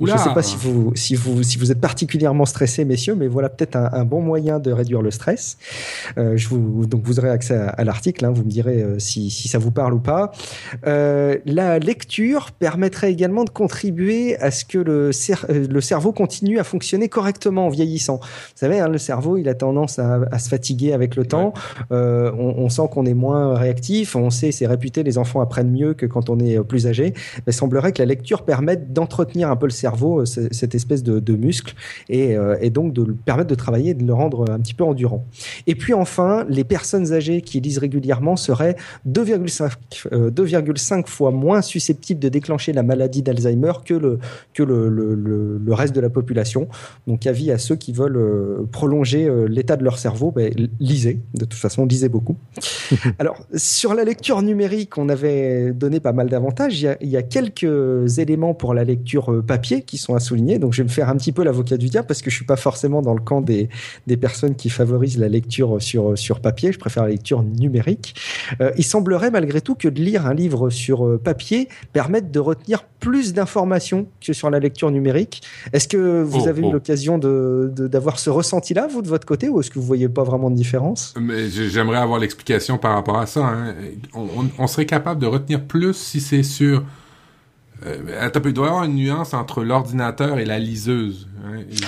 [0.00, 0.14] Oula.
[0.14, 3.26] Je ne sais pas si vous, si, vous, si vous êtes particulièrement stressé, messieurs, mais
[3.26, 5.58] voilà peut-être un, un, bon moyen de réduire le stress.
[6.18, 8.98] Euh, je vous, donc vous aurez accès à, à l'article, hein, vous me direz euh,
[9.00, 10.30] si, si, ça vous parle ou pas.
[10.86, 16.60] Euh, la lecture permettrait également de contribuer à ce que le, cer le cerveau continue
[16.60, 18.20] à fonctionner correctement en vieillissant.
[18.20, 21.52] Vous savez, hein, le cerveau, il a tendance à, à se fatiguer avec le temps.
[21.90, 21.96] Ouais.
[21.98, 24.14] On, on, sent qu'on est moins réactif.
[24.14, 27.14] On sait, c'est réputé, les enfants apprennent mieux que quand on est plus âgé.
[27.38, 31.02] Mais il semblerait que la lecture permette d'entretenir un peu le cerveau cerveau cette espèce
[31.02, 31.74] de, de muscle
[32.08, 34.74] et, euh, et, donc de le permettre de travailler et de le rendre un petit
[34.74, 35.24] peu endurant.
[35.66, 38.76] Et puis enfin, les personnes âgées qui lisent régulièrement seraient
[39.08, 39.72] 2,5
[40.12, 44.18] euh, fois moins susceptibles de déclencher la maladie d'Alzheimer que, le,
[44.52, 46.68] que le, le, le, reste de la population.
[47.06, 51.20] Donc avis à ceux qui veulent euh, prolonger euh, l'état de leur cerveau, ben, lisez.
[51.34, 52.36] De toute façon, lisez beaucoup.
[53.18, 56.82] Alors, sur la lecture numérique, on avait donné pas mal d'avantages.
[56.82, 60.58] Il, il, y a quelques éléments pour la lecture papier qui sont à souligner.
[60.58, 62.44] Donc, je vais me faire un petit peu l'avocat du diable parce que je suis
[62.44, 63.68] pas forcément dans le camp des,
[64.06, 66.72] des personnes qui favorisent la lecture sur, sur papier.
[66.72, 68.14] Je préfère la lecture numérique.
[68.60, 72.40] Euh, il semblerait malgré tout que de lire un livre sur euh, papier permette de
[72.40, 75.42] retenir plus d'informations que sur la lecture numérique.
[75.72, 76.68] Est-ce que vous oh, avez oh.
[76.68, 80.08] eu l'occasion de, d'avoir ce ressenti-là, vous, de votre côté, ou est-ce que vous voyez
[80.08, 81.14] pas vraiment de différence?
[81.20, 83.44] Mais j'aimerais avoir l'explication par rapport à ça.
[83.46, 83.74] Hein.
[84.14, 86.82] On, on, on, serait capable de retenir plus si c'est sur
[87.86, 91.28] euh, il doit y avoir une nuance entre l'ordinateur et la liseuse.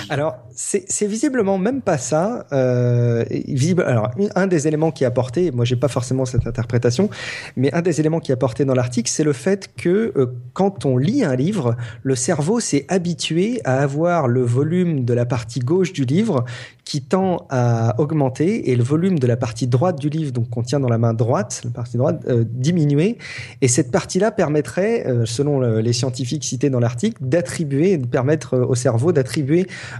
[0.09, 2.45] Alors, c'est visiblement même pas ça.
[2.51, 7.09] Euh, visible, alors, un des éléments qui est apporté, moi j'ai pas forcément cette interprétation,
[7.55, 10.85] mais un des éléments qui est apporté dans l'article, c'est le fait que euh, quand
[10.85, 15.59] on lit un livre, le cerveau s'est habitué à avoir le volume de la partie
[15.59, 16.45] gauche du livre
[16.83, 20.63] qui tend à augmenter et le volume de la partie droite du livre, donc qu'on
[20.63, 23.17] tient dans la main droite, la partie droite, euh, diminuer.
[23.61, 28.75] Et cette partie-là permettrait, selon le, les scientifiques cités dans l'article, d'attribuer, de permettre au
[28.75, 29.40] cerveau d'attribuer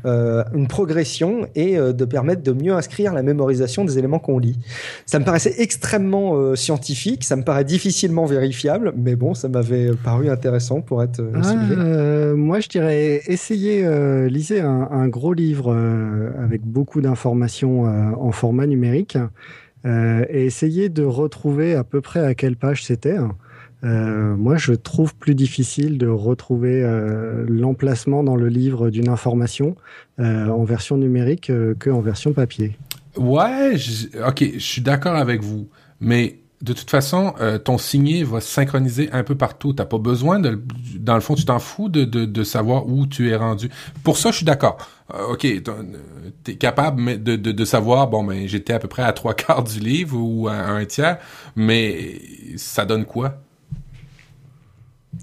[0.05, 4.39] euh, une progression et euh, de permettre de mieux inscrire la mémorisation des éléments qu'on
[4.39, 4.57] lit.
[5.05, 9.91] Ça me paraissait extrêmement euh, scientifique, ça me paraît difficilement vérifiable, mais bon, ça m'avait
[10.03, 13.87] paru intéressant pour être ah, Moi, je dirais, essayez,
[14.29, 15.75] lisez un, un, gros livre
[16.41, 19.17] avec beaucoup d'informations en format numérique
[19.85, 23.17] et essayez de retrouver à peu près à quelle page c'était.
[23.83, 29.75] Euh, moi, je trouve plus difficile de retrouver euh, l'emplacement dans le livre d'une information
[30.19, 32.77] euh, en version numérique qu'en version papier.
[33.17, 33.73] Ouais,
[34.25, 35.67] ok, je suis d'accord avec vous,
[35.99, 37.33] mais de toute façon,
[37.65, 39.73] ton signé va synchroniser un peu partout.
[39.73, 40.61] T'as pas besoin de,
[40.97, 43.69] dans le fond, tu t'en fous de, savoir où tu es rendu.
[44.03, 44.77] Pour ça, je suis d'accord.
[45.29, 45.47] Ok,
[46.43, 49.63] t'es capable de, de, de, savoir, bon, ben, j'étais à peu près à trois quarts
[49.63, 51.17] du livre ou à un tiers,
[51.55, 52.21] mais
[52.55, 53.41] ça donne quoi?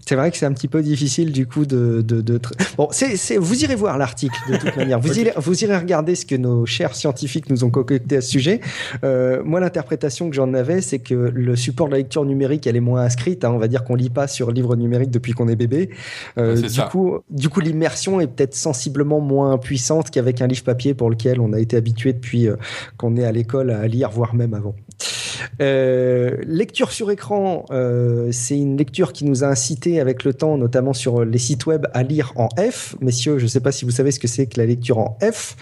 [0.08, 2.00] C'est vrai que c'est un petit peu difficile du coup de.
[2.00, 2.40] de, de
[2.78, 4.98] bon, c'est, vous irez voir l'article de toute manière.
[4.98, 8.30] Vous irez, vous irez regarder ce que nos chers scientifiques nous ont concocté à ce
[8.30, 8.62] sujet.
[9.04, 12.76] Euh, moi, l'interprétation que j'en avais, c'est que le support de la lecture numérique, elle
[12.76, 13.44] est moins inscrite.
[13.44, 13.50] Hein.
[13.52, 15.90] On va dire qu'on lit pas sur livre numérique depuis qu'on est bébé.
[16.38, 20.94] Euh, du coup, du coup, l'immersion est peut-être sensiblement moins puissante qu'avec un livre papier
[20.94, 22.56] pour lequel on a été habitué depuis euh,
[22.96, 24.74] qu'on est à l'école à lire, voire même avant.
[25.60, 27.66] Euh, lecture sur écran,
[28.30, 31.86] c'est une lecture qui nous a incité avec le temps, notamment sur les sites web,
[31.92, 32.96] à lire en F.
[33.00, 35.18] Messieurs, je ne sais pas si vous savez ce que c'est que la lecture en
[35.20, 35.56] F.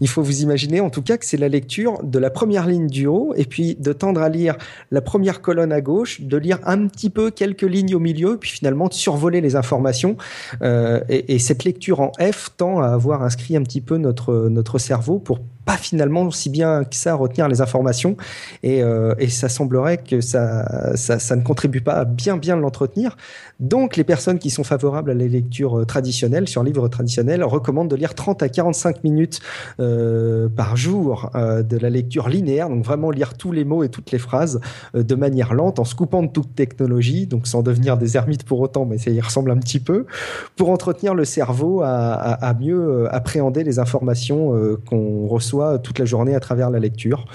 [0.00, 2.86] Il faut vous imaginer en tout cas que c'est la lecture de la première ligne
[2.86, 4.56] du haut et puis de tendre à lire
[4.90, 8.50] la première colonne à gauche, de lire un petit peu quelques lignes au milieu, puis
[8.50, 10.16] finalement de survoler les informations.
[10.62, 14.48] Euh, et, et, cette lecture en F tend à avoir inscrit un petit peu notre,
[14.48, 18.16] notre cerveau pour pas finalement si bien que ça retenir les informations
[18.62, 22.56] et, euh, et ça semblerait que ça, ça, ça, ne contribue pas à bien bien
[22.56, 23.16] l'entretenir.
[23.60, 27.90] Donc les personnes qui sont favorables à la lecture euh, traditionnelle, sur livre traditionnel, recommandent
[27.90, 29.40] de lire 30 à 45 minutes
[29.80, 34.10] euh, par jour de la lecture linéaire, donc vraiment lire tous les mots et toutes
[34.10, 34.60] les phrases
[34.94, 38.60] de manière lente, en se coupant de toute technologie, donc sans devenir des ermites pour
[38.60, 40.06] autant, mais ça y ressemble un petit peu,
[40.56, 44.52] pour entretenir le cerveau à, à, mieux appréhender les informations
[44.86, 45.51] qu'on reçoit
[45.82, 47.26] toute la journée à travers la lecture.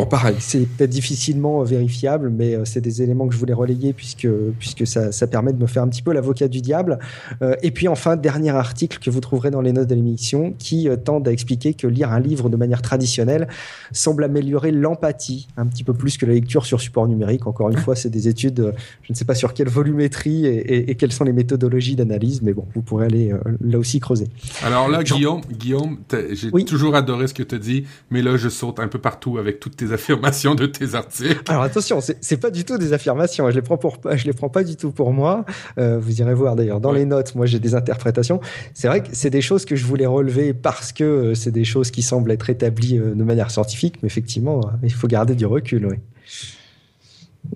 [0.00, 3.92] Bon, pareil, c'est peut-être difficilement vérifiable, mais euh, c'est des éléments que je voulais relayer
[3.92, 4.26] puisque,
[4.58, 6.98] puisque ça, ça permet de me faire un petit peu l'avocat du diable.
[7.42, 10.88] Euh, et puis enfin, dernier article que vous trouverez dans les notes de l'émission qui
[10.88, 13.46] euh, tente à expliquer que lire un livre de manière traditionnelle
[13.92, 17.46] semble améliorer l'empathie un petit peu plus que la lecture sur support numérique.
[17.46, 20.90] Encore une fois, c'est des études, je ne sais pas sur quelle volumétrie et, et,
[20.92, 24.28] et quelles sont les méthodologies d'analyse, mais bon, vous pourrez aller là aussi creuser.
[24.64, 25.98] Alors là, Guillaume, Guillaume,
[26.32, 26.64] j'ai oui.
[26.64, 29.76] toujours adoré ce que tu dis, mais là, je saute un peu partout avec toutes
[29.76, 31.42] tes affirmations de tes articles.
[31.48, 33.50] Alors attention, c'est pas du tout des affirmations.
[33.50, 35.44] Je les prends pour, je les prends pas du tout pour moi.
[35.78, 37.00] Euh, vous irez voir d'ailleurs dans ouais.
[37.00, 37.34] les notes.
[37.34, 38.40] Moi, j'ai des interprétations.
[38.74, 41.64] C'est vrai que c'est des choses que je voulais relever parce que euh, c'est des
[41.64, 43.96] choses qui semblent être établies euh, de manière scientifique.
[44.02, 45.86] Mais effectivement, il faut garder du recul.
[45.86, 45.96] Oui.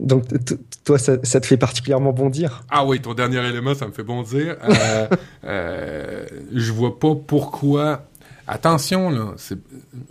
[0.01, 0.25] Donc,
[0.85, 2.65] toi, ça, ça, te fait particulièrement bondir?
[2.71, 4.57] Ah oui, ton dernier élément, ça me fait bondir.
[4.69, 5.07] Euh,
[5.45, 8.07] euh, je vois pas pourquoi
[8.47, 9.35] Attention, là,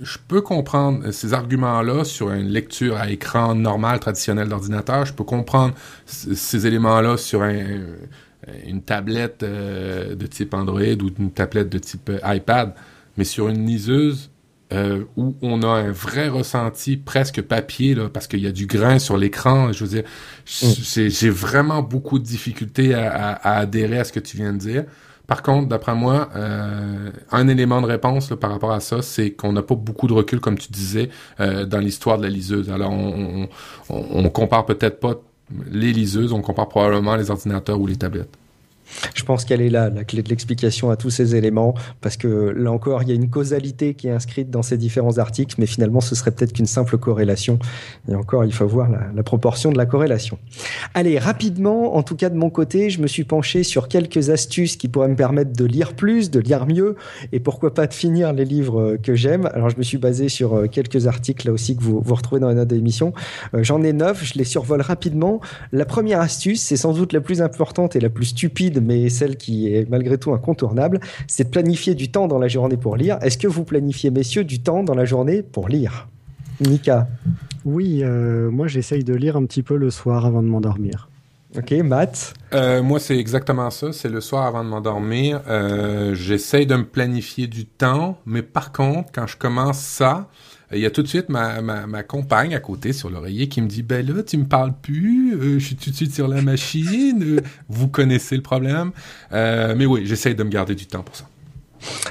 [0.01, 5.05] je peux comprendre ces arguments-là sur une lecture à écran normal, traditionnel d'ordinateur.
[5.05, 7.81] Je peux comprendre ces éléments-là sur un,
[8.65, 12.73] une tablette euh, de type Android ou une tablette de type euh, iPad.
[13.17, 14.31] Mais sur une liseuse
[14.71, 18.65] euh, où on a un vrai ressenti presque papier, là, parce qu'il y a du
[18.65, 20.03] grain sur l'écran, je veux dire,
[20.63, 21.09] mm.
[21.09, 24.57] j'ai vraiment beaucoup de difficultés à, à, à adhérer à ce que tu viens de
[24.57, 24.85] dire.
[25.27, 29.31] Par contre, d'après moi, euh, un élément de réponse là, par rapport à ça, c'est
[29.31, 31.09] qu'on n'a pas beaucoup de recul, comme tu disais,
[31.39, 32.69] euh, dans l'histoire de la liseuse.
[32.69, 33.47] Alors, on,
[33.89, 35.15] on, on compare peut-être pas
[35.71, 38.37] les liseuses, on compare probablement les ordinateurs ou les tablettes.
[39.15, 42.27] Je pense qu'elle est là, la clé de l'explication à tous ces éléments, parce que
[42.27, 45.65] là encore, il y a une causalité qui est inscrite dans ces différents articles, mais
[45.65, 47.59] finalement, ce serait peut-être qu'une simple corrélation.
[48.09, 50.37] Et encore, il faut voir la, proportion de la corrélation.
[50.93, 54.75] Allez, rapidement, en tout cas de mon côté, je me suis penché sur quelques astuces
[54.75, 56.95] qui pourraient me permettre de lire plus, de lire mieux,
[57.31, 59.49] et pourquoi pas de finir les livres que j'aime.
[59.53, 62.49] Alors, je me suis basé sur quelques articles là aussi que vous, vous retrouvez dans
[62.49, 63.13] les notes d'émission.
[63.53, 65.39] J'en ai neuf, je les survole rapidement.
[65.71, 69.37] La première astuce, c'est sans doute la plus importante et la plus stupide mais celle
[69.37, 73.17] qui est malgré tout incontournable, c'est de planifier du temps dans la journée pour lire.
[73.21, 76.07] Est-ce que vous planifiez, messieurs, du temps dans la journée pour lire?
[76.61, 77.07] Nika
[77.65, 81.09] Oui, euh, moi j'essaye de lire un petit peu le soir avant de m'endormir.
[81.55, 82.33] Ok, Matt?
[82.55, 83.93] Euh, Moi, c'est exactement ça.
[83.93, 85.39] C'est le soir avant de m'endormir.
[85.47, 90.29] Euh, J'essaye de me planifier du temps, mais par contre, quand je commence ça,
[90.75, 93.61] il y a tout de suite ma, ma, ma compagne à côté sur l'oreiller qui
[93.61, 96.27] me dit ben là tu me parles plus euh, je suis tout de suite sur
[96.27, 98.91] la machine euh, vous connaissez le problème.
[99.31, 101.25] Euh, mais oui j'essaye de me garder du temps pour ça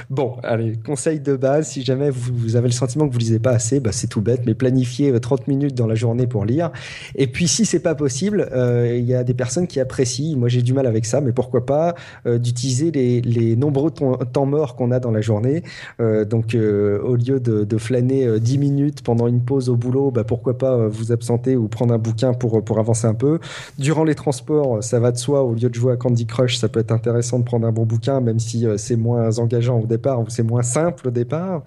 [0.09, 3.51] Bon, allez, conseil de base, si jamais vous, avez le sentiment que vous lisez pas
[3.51, 6.71] assez, bah, c'est tout bête, mais planifiez 30 minutes dans la journée pour lire.
[7.15, 10.49] Et puis si c'est pas possible, euh, il y a des personnes qui apprécient, moi
[10.49, 14.91] j'ai du mal avec ça, mais pourquoi pas euh, d'utiliser les, nombreux temps morts qu'on
[14.91, 15.63] a dans la journée.
[15.99, 20.23] Euh, donc au lieu de, de, flâner 10 minutes pendant une pause au boulot, bah,
[20.23, 23.39] pourquoi pas vous absenter ou prendre un bouquin pour, pour avancer un peu.
[23.77, 26.69] Durant les transports, ça va de soi, au lieu de jouer à Candy Crush, ça
[26.69, 29.87] peut être intéressant de prendre un bon bouquin, même si c'est moins engagé voyageant au
[29.87, 31.63] départ où c'est moins simple au départ,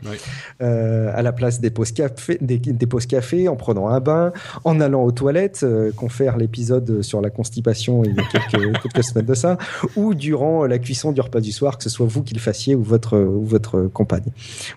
[0.63, 4.33] euh, à la place des pauses café, des, pauses café, en prenant un bain,
[4.65, 9.05] en allant aux toilettes, euh, confère l'épisode sur la constipation il y a quelques, quelques,
[9.05, 9.59] semaines de ça,
[9.97, 12.75] ou durant la cuisson du repas du soir, que ce soit vous qui le fassiez
[12.75, 14.31] ou votre ou votre compagne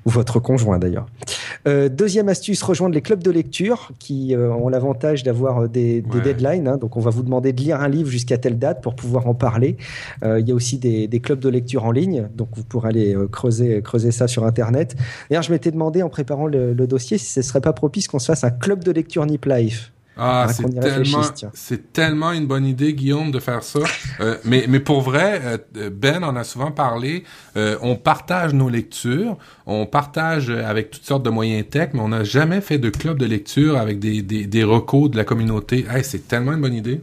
[0.05, 1.08] ou votre conjoint d'ailleurs.
[1.67, 6.21] Euh, deuxième astuce, rejoindre les clubs de lecture qui euh, ont l'avantage d'avoir des, des
[6.21, 6.67] deadlines.
[6.67, 9.27] Hein, donc on va vous demander de lire un livre jusqu'à telle date pour pouvoir
[9.27, 9.77] en parler.
[10.23, 13.09] il y a aussi des, des clubs de lecture en ligne, donc vous pourrez aller
[13.32, 14.95] creuser creuser ça sur internet.
[15.30, 18.26] D'ailleurs, je m'étais demandé en préparant le, dossier si ce serait pas propice qu'on se
[18.26, 19.91] fasse un club de lecture Nip Life.
[20.22, 21.22] Ah, c'est tellement,
[21.54, 23.80] c'est tellement une bonne idée, Guillaume, de faire ça.
[24.19, 25.41] Euh, mais, mais pour vrai,
[25.78, 27.24] euh, Ben en a souvent parlé.
[27.56, 32.10] Euh, on partage nos lectures, on partage avec toutes sortes de moyens tech, mais on
[32.10, 35.86] n'a jamais fait de club de lecture avec des, des, des recos de la communauté.
[35.89, 37.02] Hey, c'est tellement une bonne idée.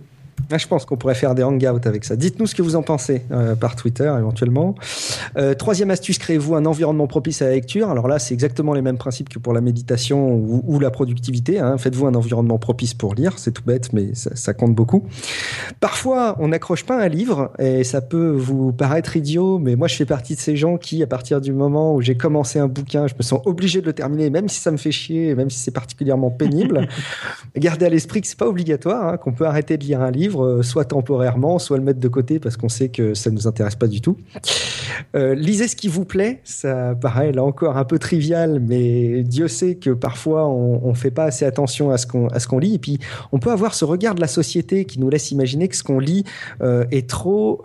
[0.51, 2.14] Ah, je pense qu'on pourrait faire des hangouts avec ça.
[2.14, 4.77] Dites-nous ce que vous en pensez euh, par Twitter éventuellement.
[5.37, 7.90] Euh, troisième astuce, créez-vous un environnement propice à la lecture?
[7.90, 11.59] Alors là, c'est exactement les mêmes principes que pour la méditation ou, la productivité.
[11.59, 11.79] Hein.
[11.79, 13.38] Faites-vous un environnement propice pour lire.
[13.38, 15.05] C'est tout bête, mais ça, compte beaucoup.
[15.81, 19.96] Parfois, on n'accroche pas un livre et ça peut vous paraître idiot, mais moi, je
[19.96, 23.07] fais partie de ces gens qui, à partir du moment où j'ai commencé un bouquin,
[23.09, 25.59] je me sens obligé de le terminer, même si ça me fait chier, même si
[25.59, 26.87] c'est particulièrement pénible.
[27.57, 30.26] Gardez à l'esprit que c'est pas obligatoire, hein, qu'on peut arrêter de lire un livre
[30.35, 33.47] euh, soit temporairement, soit le mettre de côté parce qu'on sait que ça ne nous
[33.47, 34.17] intéresse pas du tout.
[35.15, 39.49] Euh, lisez ce qui vous plaît, ça paraît là encore un peu trivial, mais Dieu
[39.49, 42.75] sait que parfois on ne fait pas assez attention à ce qu'on lit.
[42.75, 42.99] Et puis
[43.33, 45.99] on peut avoir ce regard de la société qui nous laisse imaginer que ce qu'on
[45.99, 46.25] lit
[46.62, 47.62] euh, est trop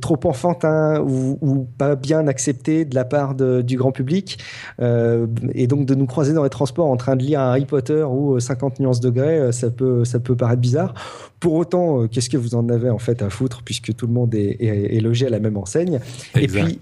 [0.00, 4.38] trop enfantin ou, pas bien accepté de la part du grand public,
[4.80, 8.04] et donc de nous croiser dans les transports en train de lire un Harry Potter
[8.04, 10.94] ou 50 nuances degrés, ça peut ça peut paraître bizarre.
[11.40, 14.12] Pour autant, euh, qu'est-ce que vous en avez en fait à foutre puisque tout le
[14.12, 16.00] monde est, logé à la même enseigne?
[16.34, 16.80] Et puis,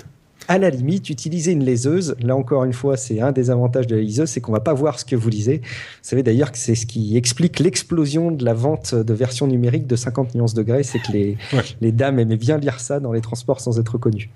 [0.49, 2.15] à la limite, utiliser une liseuse.
[2.21, 4.75] Là encore une fois, c'est un des avantages de la liseuse, c'est qu'on va pas
[4.75, 5.59] voir ce que vous lisez.
[5.59, 9.87] Vous savez d'ailleurs que c'est ce qui explique l'explosion de la vente de versions numériques
[9.87, 11.37] de 50 nuances degrés, c'est que les,
[11.81, 14.31] les dames aimaient bien lire ça dans les transports sans être reconnues.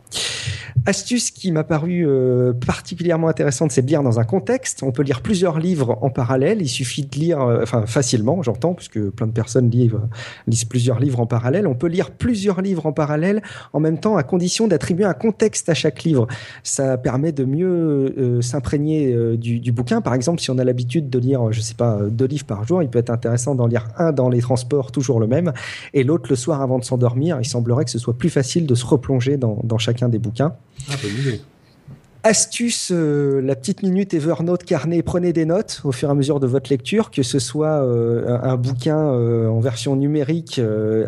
[0.86, 4.82] Astuce qui m'a paru euh, particulièrement intéressante, c'est de lire dans un contexte.
[4.82, 6.62] On peut lire plusieurs livres en parallèle.
[6.62, 11.20] Il suffit de lire, euh, enfin facilement, j'entends, puisque plein de personnes lisent, plusieurs livres
[11.20, 11.66] en parallèle.
[11.66, 15.68] On peut lire plusieurs livres en parallèle en même temps, à condition d'attribuer un contexte
[15.68, 16.26] à chaque livre.
[16.62, 20.00] Ça permet de mieux euh, s'imprégner du, du, bouquin.
[20.00, 22.82] Par exemple, si on a l'habitude de lire, je sais pas, deux livres par jour,
[22.82, 25.52] il peut être intéressant d'en lire un dans les transports, toujours le même,
[25.94, 27.38] et l'autre le soir avant de s'endormir.
[27.40, 30.54] Il semblerait que ce soit plus facile de se replonger dans, dans chacun des bouquins.
[30.88, 31.40] 那不一定
[32.22, 36.38] Astuce, euh, la petite minute Evernote carnet, prenez des notes au fur et à mesure
[36.38, 40.60] de votre lecture, que ce soit euh, un, bouquin euh, en version numérique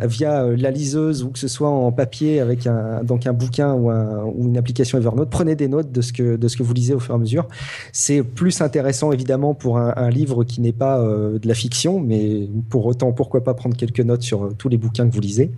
[0.04, 3.90] via la liseuse ou que ce soit en papier avec un, donc un bouquin ou,
[3.90, 5.28] ou, une application Evernote.
[5.28, 7.20] Prenez des notes de ce que de ce que vous lisez au fur et à
[7.20, 7.46] mesure.
[7.92, 12.48] C'est plus intéressant évidemment pour un, un livre qui n'est pas de la fiction, mais
[12.70, 15.50] pour autant pourquoi pas prendre quelques notes sur tous les bouquins que vous lisez.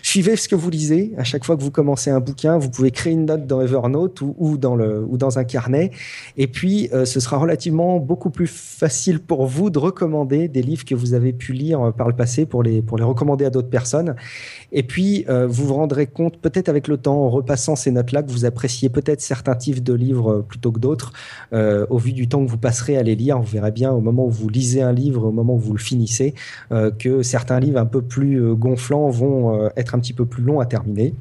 [0.00, 1.12] Suivez ce que vous lisez.
[1.18, 4.22] À chaque fois que vous commencez un bouquin, vous pouvez créer une note dans Evernote
[4.22, 5.90] ou, ou dans le euh, ou dans un carnet.
[6.36, 10.84] Et puis, euh, ce sera relativement beaucoup plus facile pour vous de recommander des livres
[10.84, 13.50] que vous avez pu lire euh, par le passé pour les, pour les recommander à
[13.50, 14.16] d'autres personnes.
[14.72, 18.30] Et puis, vous vous rendrez compte, peut-être avec le temps, en repassant ces notes-là, que
[18.30, 21.12] vous appréciez peut-être certains types de livres plutôt que d'autres.
[21.52, 24.26] au vu du temps que vous passerez à les lire, vous verrez bien au moment
[24.26, 26.34] où vous lisez un livre, au moment où vous le finissez,
[26.98, 30.66] que certains livres un peu plus gonflants vont être un petit peu plus longs à
[30.66, 31.14] terminer.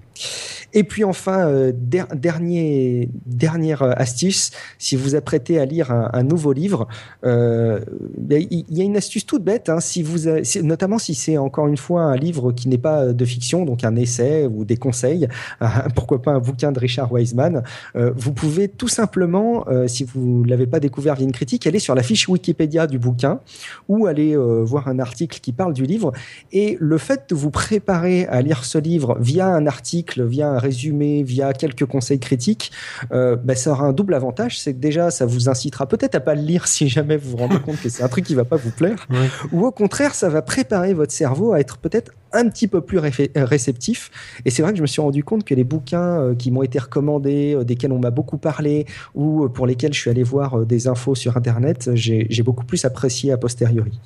[0.75, 6.51] Et puis enfin, euh, dernier, dernière euh, astuce, si vous apprêtez à lire un, nouveau
[6.51, 6.87] livre,
[7.23, 7.79] euh,
[8.17, 10.29] ben, il y, a une astuce toute bête, hein, si vous,
[10.63, 13.95] notamment si c'est encore une fois un livre qui n'est pas de fiction, donc un
[13.95, 15.27] essai ou des conseils,
[15.95, 17.63] pourquoi pas un bouquin de Richard Wiseman,
[17.95, 22.03] vous pouvez tout simplement, si vous l'avez pas découvert via une critique, aller sur la
[22.03, 23.39] fiche Wikipédia du bouquin
[23.87, 26.11] ou aller voir un article qui parle du livre.
[26.51, 30.59] Et le fait de vous préparer à lire ce livre via un article, via un
[30.59, 32.71] résumé, via quelques conseils critiques,
[33.11, 34.59] euh, bah, ça aura un double avantage.
[34.59, 37.37] C'est que déjà, ça vous incitera peut-être à pas le lire si jamais vous vous
[37.37, 39.07] rendez compte que c'est un truc qui va pas vous plaire.
[39.51, 42.99] Ou au contraire, ça va préparer votre cerveau à être peut-être un petit peu plus
[43.35, 44.11] réceptif.
[44.43, 46.63] Et c'est vrai que je me suis rendu compte que les bouquins euh, qui m'ont
[46.63, 50.65] été recommandés, euh, desquels on m'a beaucoup parlé, ou pour lesquels je suis allé voir
[50.65, 53.99] des infos sur Internet, j'ai beaucoup plus apprécié a posteriori.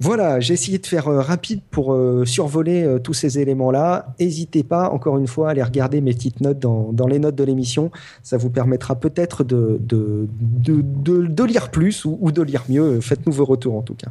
[0.00, 4.14] Voilà, j'ai essayé de faire euh, rapide pour euh, survoler euh, tous ces éléments-là.
[4.18, 7.44] N'hésitez pas, encore une fois, à aller regarder mes petites notes dans, les notes de
[7.44, 7.90] l'émission.
[8.22, 13.00] Ça vous permettra peut-être de, de, lire plus ou, de lire mieux.
[13.00, 14.10] Faites-nous vos retours en tout cas.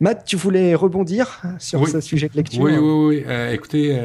[0.00, 3.34] Matt, tu voulais rebondir sur ce sujet de lecture Oui, oui, oui.
[3.52, 3.98] écoutez,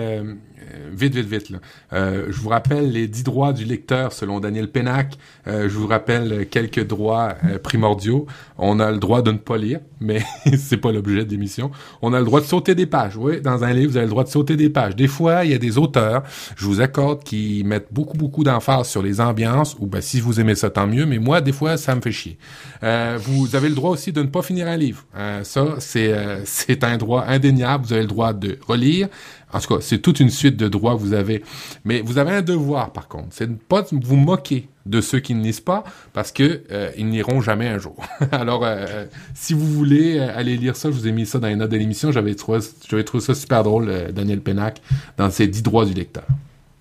[0.91, 1.49] vite, vite, vite.
[1.49, 1.59] Là.
[1.93, 5.17] Euh, je vous rappelle les dix droits du lecteur selon Daniel Pénac.
[5.47, 8.25] Euh, je vous rappelle quelques droits euh, primordiaux.
[8.57, 10.21] On a le droit de ne pas lire, mais
[10.57, 11.71] c'est pas l'objet de l'émission.
[12.01, 13.17] On a le droit de sauter des pages.
[13.17, 14.95] Oui, dans un livre, vous avez le droit de sauter des pages.
[14.95, 16.23] Des fois, il y a des auteurs,
[16.55, 19.75] je vous accorde, qui mettent beaucoup, beaucoup d'emphase sur les ambiances.
[19.79, 21.05] Ou ben, si vous aimez ça, tant mieux.
[21.05, 22.37] Mais moi, des fois, ça me fait chier.
[22.81, 25.05] vous avez le droit aussi de ne pas finir un livre.
[25.43, 26.13] ça, c'est
[26.45, 27.85] c'est un droit indéniable.
[27.85, 29.07] Vous avez le droit de relire
[29.53, 31.43] en tout cas, c'est toute une suite de droits que vous avez.
[31.83, 35.19] Mais vous avez un devoir, par contre, c'est de ne pas vous moquer de ceux
[35.19, 35.83] qui ne lisent pas,
[36.13, 37.95] parce que euh, ils n'iront jamais un jour.
[38.31, 41.47] Alors, euh, si vous voulez euh, aller lire ça, je vous ai mis ça dans
[41.47, 42.11] les notes de l'émission.
[42.11, 42.59] J'avais trouvé,
[42.89, 44.81] j'avais trouvé ça super drôle, Daniel Pénac,
[45.17, 46.25] dans ses dix droits du lecteur.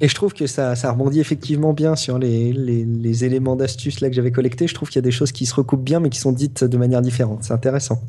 [0.02, 4.00] Et je trouve que ça, ça rebondit effectivement bien sur les, les, les éléments d'astuce
[4.00, 4.66] là que j'avais collectés.
[4.66, 6.64] Je trouve qu'il y a des choses qui se recoupent bien, mais qui sont dites
[6.64, 7.40] de manière différente.
[7.42, 8.00] C'est intéressant.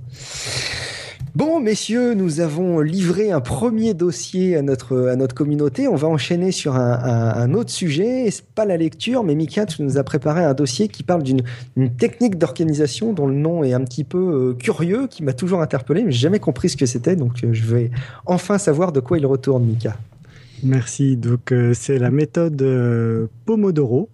[1.33, 5.87] Bon, messieurs, nous avons livré un premier dossier à notre, à notre communauté.
[5.87, 8.29] On va enchaîner sur un, autre sujet.
[8.29, 11.41] C'est pas la lecture, mais Mika, tu nous as préparé un dossier qui parle d'une
[11.97, 16.03] technique d'organisation dont le nom est un petit peu euh, curieux, qui m'a toujours interpellé,
[16.03, 17.15] mais j'ai jamais compris ce que c'était.
[17.15, 17.91] Donc, euh, je vais
[18.25, 19.95] enfin savoir de quoi il retourne, Mika.
[20.63, 21.15] Merci.
[21.15, 22.61] Donc, euh, c'est la méthode
[23.45, 24.09] Pomodoro,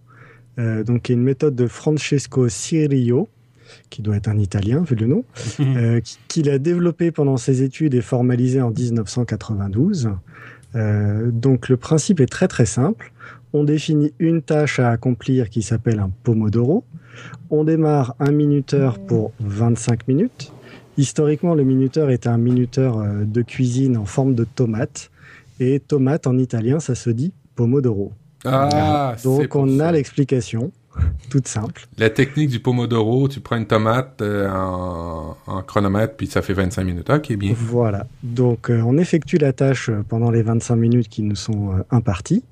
[0.57, 3.27] donc qui est une méthode de Francesco Cirio
[3.89, 5.23] qui doit être un Italien vu le nom,
[5.59, 10.09] euh, qu'il a développé pendant ses études et formalisé en 1992.
[10.75, 13.11] Euh, donc le principe est très très simple.
[13.53, 16.83] On définit une tâche à accomplir qui s'appelle un pomodoro.
[17.49, 20.51] On démarre un minuteur pour 25 minutes.
[20.97, 25.11] Historiquement, le minuteur est un minuteur euh, de cuisine en forme de tomate.
[25.59, 28.11] Et tomate en italien, ça se dit pomodoro.
[28.45, 30.71] Ah, Donc on a l'explication.
[31.29, 31.87] Toute simple.
[31.97, 36.83] La technique du pomodoro, tu prends une tomate euh, en, chronomètre, puis ça fait 25
[36.83, 37.09] minutes.
[37.09, 37.53] Ok, bien.
[37.55, 38.07] Voilà.
[38.23, 42.43] Donc, euh, on effectue la tâche euh, pendant les 25 minutes qui nous sont imparties.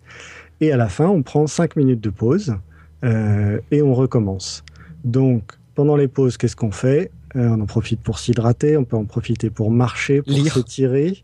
[0.61, 2.55] Et à la fin, on prend 5 minutes de pause
[3.03, 4.63] et on recommence.
[5.03, 5.43] Donc,
[5.75, 7.11] pendant les pauses, qu'est-ce qu'on fait?
[7.11, 11.23] euh, on en profite pour s'hydrater, on peut en profiter pour marcher, pour s'étirer,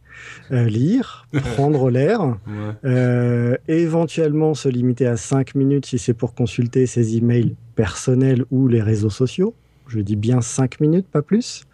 [0.52, 2.38] euh, lire, prendre l'air,
[2.84, 8.67] euh, éventuellement se limiter à 5 minutes si c'est pour consulter ses emails personnels ou
[8.67, 9.56] les réseaux sociaux.
[9.88, 11.65] Je dis bien 5 minutes, pas plus.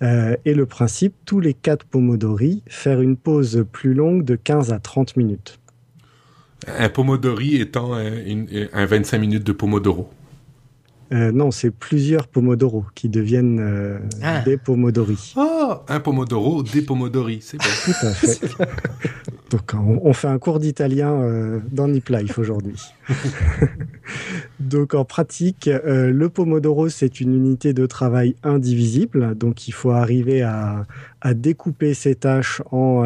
[0.00, 4.78] et le principe, tous les 4 pomodori, faire une pause plus longue de 15 à
[4.78, 5.58] 30 minutes.
[6.66, 10.10] Un pomodori étant un 25 minutes de pomodoro.
[11.12, 14.42] Euh, non, c'est plusieurs pomodoro qui deviennent euh, ah.
[14.42, 15.34] des pomodori.
[15.36, 17.64] Oh, un pomodoro, des pomodori, c'est bon.
[17.84, 18.40] Tout à fait.
[19.50, 22.80] Donc on, fait un cours d'italien euh, dans Nip Life aujourd'hui.
[24.60, 29.34] donc en pratique, le pomodoro c'est une unité de travail indivisible.
[29.34, 30.86] Donc il faut arriver à,
[31.34, 33.02] découper ses tâches en,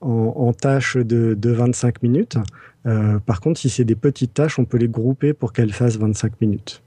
[0.00, 2.38] en, tâches de, de 25 minutes.
[2.86, 5.98] Euh, par contre, si c'est des petites tâches, on peut les grouper pour qu'elles fassent
[5.98, 6.82] 25 minutes.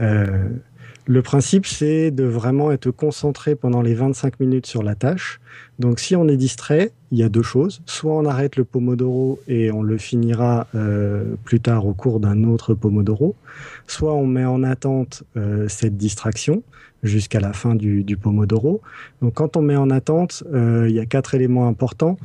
[0.00, 0.48] Euh,
[1.06, 5.40] le principe, c'est de vraiment être concentré pendant les 25 minutes sur la tâche.
[5.78, 7.80] Donc, si on est distrait, il y a deux choses.
[7.86, 12.44] Soit on arrête le pomodoro et on le finira euh, plus tard au cours d'un
[12.44, 13.36] autre pomodoro.
[13.86, 15.22] Soit on met en attente
[15.68, 16.62] cette distraction
[17.02, 18.80] jusqu'à la fin du, du, pomodoro.
[19.22, 22.18] Donc, quand on met en attente, il y a quatre éléments importants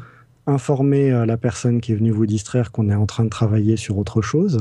[0.48, 3.78] informer euh, la personne qui est venue vous distraire qu'on est en train de travailler
[3.78, 4.58] sur autre chose,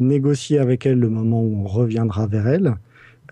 [0.00, 2.74] négocier avec elle le moment où on reviendra vers elle,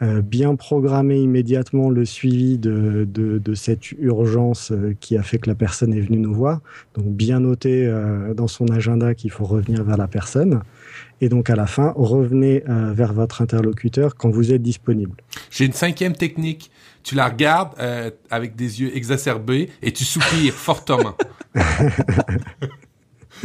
[0.02, 5.48] euh, bien programmer immédiatement le suivi de, de, cette urgence euh, qui a fait que
[5.48, 6.60] la personne est venue nous voir.
[6.94, 7.92] Donc bien noter
[8.36, 10.62] dans son agenda qu'il faut revenir vers la personne.
[11.20, 15.16] Et donc à la fin, revenez vers votre interlocuteur quand vous êtes disponible.
[15.50, 16.70] J'ai une cinquième technique.
[17.02, 17.74] Tu la regardes
[18.30, 21.14] avec des yeux exacerbés et tu soupires fortement.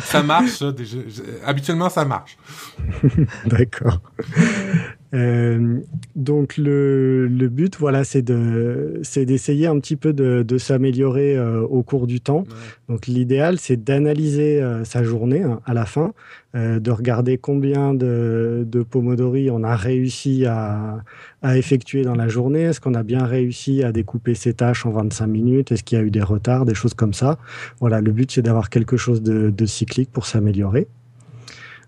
[0.03, 0.73] ça marche, ça,
[1.45, 2.38] habituellement ça marche.
[3.45, 4.01] D'accord.
[5.13, 5.80] Euh,
[6.15, 11.36] donc le, le, but, voilà, c'est de, c'est d'essayer un petit peu de, de s'améliorer
[11.36, 12.43] euh, au cours du temps.
[12.88, 16.13] Donc l'idéal, c'est d'analyser euh, sa journée hein, à la fin,
[16.56, 21.04] de regarder combien de, de pomodori on a réussi à,
[21.43, 22.62] à effectuer dans la journée.
[22.62, 25.72] Est-ce qu'on a bien réussi à découper ses tâches en 25 minutes?
[25.72, 27.38] Est-ce qu'il y a eu des retards, des choses comme ça?
[27.80, 30.88] Voilà, le but, c'est d'avoir quelque chose de, de cyclique pour s'améliorer.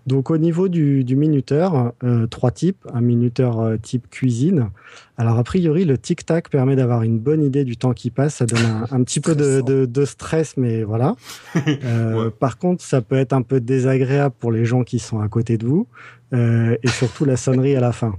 [0.06, 2.86] Donc au niveau du, minuteur, euh, trois types.
[2.92, 4.70] Un minuteur euh, type cuisine.
[5.16, 8.36] Alors a priori, le tic-tac permet d'avoir une bonne idée du temps qui passe.
[8.36, 11.16] Ça donne un, petit peu de, stress, mais voilà.
[11.84, 15.28] Euh, par contre, ça peut être un peu désagréable pour les gens qui sont à
[15.28, 15.86] côté de vous.
[16.32, 18.14] et surtout la sonnerie à la fin.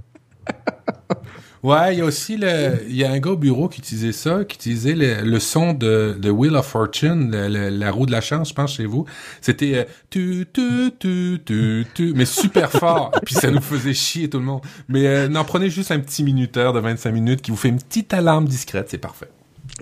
[1.64, 4.12] Ouais, il y a aussi le, il y a un gars au bureau qui utilisait
[4.12, 8.50] ça, qui utilisait le, son de, de Wheel of Fortune, la roue de la chance,
[8.50, 9.06] je pense chez vous.
[9.40, 13.12] C'était euh, tu tu tu tu tu, mais super fort.
[13.24, 14.60] Puis ça nous faisait chier tout le monde.
[14.90, 17.78] Mais euh, n'en prenez juste un petit minuteur de 25 minutes qui vous fait une
[17.78, 19.30] petite alarme discrète, c'est parfait.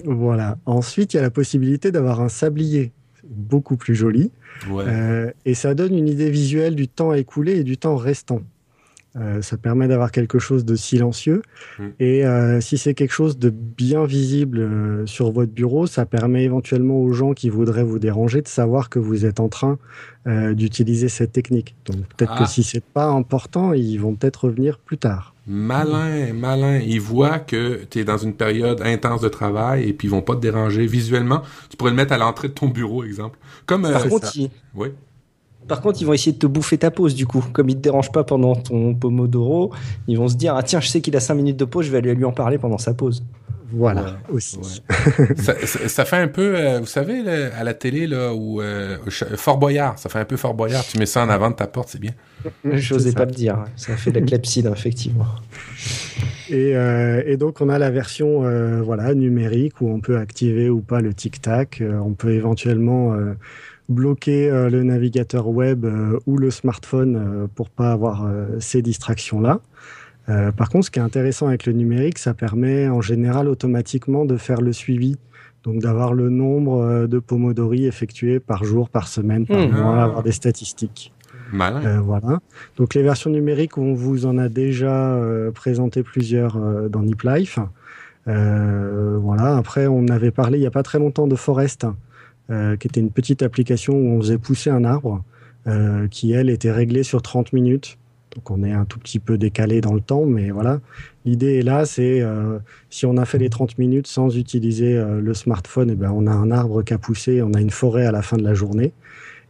[0.04, 0.58] Voilà.
[0.66, 2.92] Ensuite, il y a la possibilité d'avoir un sablier
[3.28, 4.30] beaucoup plus joli.
[4.70, 8.42] Euh, et ça donne une idée visuelle du temps écoulé et du temps restant.
[9.14, 11.42] Euh, ça permet d'avoir quelque chose de silencieux.
[11.78, 11.84] Mm.
[12.00, 16.44] Et euh, si c'est quelque chose de bien visible euh, sur votre bureau, ça permet
[16.44, 19.78] éventuellement aux gens qui voudraient vous déranger de savoir que vous êtes en train
[20.24, 21.74] d'utiliser cette technique.
[21.84, 22.46] Donc peut-être que ah.
[22.46, 25.34] si c'est pas important, ils vont peut-être revenir plus tard.
[25.48, 26.78] Malin, malin.
[26.78, 30.22] Ils voient que tu es dans une période intense de travail et puis ils vont
[30.22, 31.42] pas te déranger visuellement.
[31.70, 33.36] Tu pourrais le mettre à l'entrée de ton bureau, exemple.
[33.66, 34.06] Comme Par
[34.76, 34.90] oui.
[35.68, 37.44] Par contre, ils vont essayer de te bouffer ta pause, du coup.
[37.52, 39.72] Comme ils te dérangent pas pendant ton Pomodoro,
[40.08, 41.90] ils vont se dire Ah, tiens, je sais qu'il a 5 minutes de pause, je
[41.90, 43.22] vais aller lui en parler pendant sa pause.
[43.74, 44.58] Voilà, aussi.
[45.36, 48.98] ça, fait un peu, euh, vous savez, à la télé, là, où euh,
[49.36, 50.84] Fort Boyard, ça fait un peu Fort Boyard.
[50.84, 52.12] Tu mets ça en avant de ta porte, c'est bien.
[52.64, 53.64] Je n'osais pas le dire.
[53.76, 55.26] Ça fait la clepside, effectivement.
[56.50, 58.42] Et, euh, et, donc, on a la version
[58.82, 61.82] voilà, numérique où on peut activer ou pas le tic-tac.
[61.82, 63.16] on peut éventuellement
[63.88, 68.28] bloquer euh, le navigateur web euh, ou le smartphone euh, pour pas avoir
[68.60, 69.60] ces distractions-là.
[70.56, 74.36] par contre, ce qui est intéressant avec le numérique, ça permet en général automatiquement de
[74.36, 75.16] faire le suivi
[75.64, 79.70] donc d'avoir le nombre de pomodori effectués par jour, par semaine, par hmm.
[79.70, 81.12] mois, avoir des statistiques.
[81.52, 82.40] Voilà.
[82.76, 85.16] Donc les versions numériques, on vous en a déjà
[85.54, 86.56] présenté plusieurs
[86.88, 87.60] dans Nip Life.
[88.26, 89.56] voilà.
[89.56, 91.90] Après, on avait parlé il y a pas très longtemps de Forest, euh,
[92.78, 95.24] qui était une petite application où on faisait pousser un arbre,
[95.68, 97.96] euh, qui elle était réglée sur 30 minutes.
[98.34, 100.80] Donc on est un tout petit peu décalé dans le temps, mais voilà.
[101.24, 102.58] L'idée est là, c'est euh,
[102.90, 106.32] si on a fait les 30 minutes sans utiliser le smartphone, eh ben on a
[106.32, 108.92] un arbre qui a poussé, on a une forêt à la fin de la journée.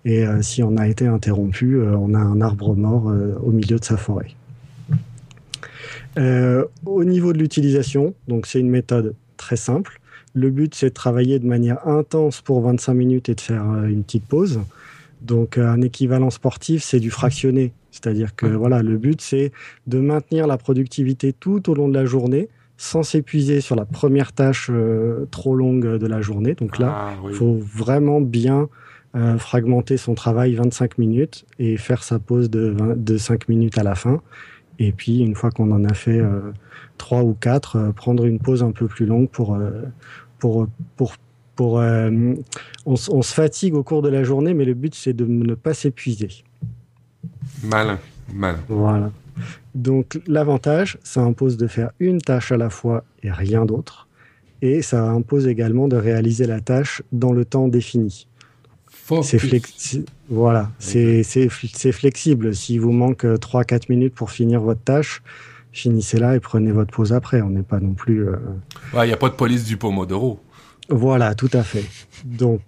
[0.05, 3.11] Et si on a été interrompu, on a un arbre mort
[3.42, 4.34] au milieu de sa forêt.
[6.18, 10.01] au niveau de l'utilisation, donc c'est une méthode très simple.
[10.35, 13.87] Le but, c'est de travailler de manière intense pour 25 minutes et de faire euh,
[13.87, 14.61] une petite pause.
[15.20, 17.72] Donc, euh, un équivalent sportif, c'est du fractionné.
[17.91, 19.53] C'est-à-dire que voilà, le but, c'est
[19.87, 24.33] de maintenir la productivité tout au long de la journée sans s'épuiser sur la première
[24.33, 26.55] tâche euh, trop longue de la journée.
[26.55, 28.68] Donc là, ah, il faut vraiment bien
[29.37, 33.95] fragmenter son travail 25 minutes et faire sa pause de, de 5 minutes à la
[33.95, 34.22] fin.
[34.78, 36.22] Et puis, une fois qu'on en a fait
[36.97, 39.59] trois ou quatre, prendre une pause un peu plus longue pour,
[40.43, 40.66] pour,
[40.97, 41.14] pour,
[41.55, 42.34] pour euh,
[42.84, 45.72] on, se fatigue au cours de la journée, mais le but c'est de ne pas
[45.72, 46.30] s'épuiser.
[47.62, 48.01] Malin,
[48.34, 48.59] malin.
[48.68, 49.12] Voilà.
[49.76, 54.09] Donc l'avantage, ça impose de faire une tâche à la fois et rien d'autre.
[54.62, 58.26] Et ça impose également de réaliser la tâche dans le temps défini.
[59.22, 59.38] C'est
[60.28, 61.22] voilà, c'est
[61.93, 62.53] flexible.
[62.53, 65.22] S'il vous manque 3-4 minutes pour finir votre tâche,
[65.72, 67.42] finissez là et prenez votre pause après.
[67.42, 68.28] On n'est pas non plus.
[68.28, 68.36] Euh,
[68.94, 70.40] il n'y a pas de police du Pomodoro.
[70.88, 71.84] Voilà, tout à fait.
[72.24, 72.60] Donc,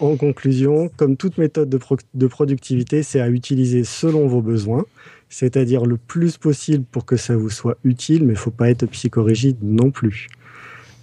[0.00, 1.78] en conclusion, comme toute méthode de,
[2.14, 4.84] de productivité, c'est à utiliser selon vos besoins,
[5.28, 8.86] c'est-à-dire le plus possible pour que ça vous soit utile, mais il faut pas être
[8.86, 10.28] psychorigide non plus.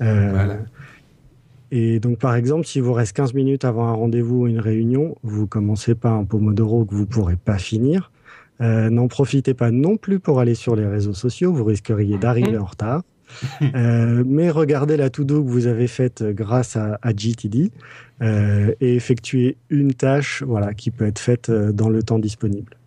[0.02, 0.58] Euh, voilà.
[1.72, 5.16] Et donc, par exemple, si vous reste 15 minutes avant un rendez-vous ou une réunion,
[5.24, 8.12] vous commencez pas un Pomodoro que vous pourrez pas finir.
[8.62, 12.54] Euh, n'en profitez pas non plus pour aller sur les réseaux sociaux, vous risqueriez d'arriver
[12.54, 12.62] mhm.
[12.62, 13.04] en retard.
[13.76, 17.72] Euh, mais regardez la to-do que vous avez faite grâce à, GTD
[18.22, 22.78] euh, et effectuez une tâche voilà, qui peut être faite dans le temps disponible.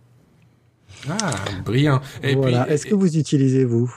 [1.07, 2.01] Ah, brillant.
[2.35, 2.67] voilà.
[2.71, 3.95] Est-ce que vous utilisez, vous?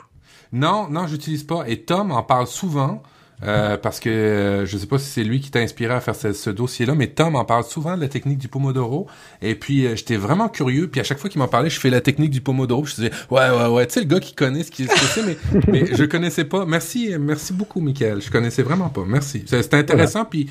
[0.53, 1.64] Non, non, j'utilise pas.
[1.66, 3.03] Et Tom en parle souvent.
[3.43, 6.14] Euh, parce que euh, je sais pas si c'est lui qui t'a inspiré à faire
[6.14, 9.07] ce, dossier-là, mais Tom en parle souvent de la technique du Pomodoro.
[9.43, 10.89] Et puis euh, j'étais vraiment curieux.
[10.89, 12.85] Puis à chaque fois qu'il m'en parlait, je fais la technique du Pomodoro.
[12.85, 15.22] Je disais ouais ouais ouais, tu sais le gars qui connaît ce, qui, que c'est,
[15.24, 15.37] mais
[15.68, 16.64] mais je connaissais pas.
[16.64, 18.22] Merci merci beaucoup, Michael.
[18.22, 19.03] Je connaissais vraiment pas.
[19.07, 19.45] Merci.
[19.47, 20.24] C'était intéressant.
[20.24, 20.49] Puis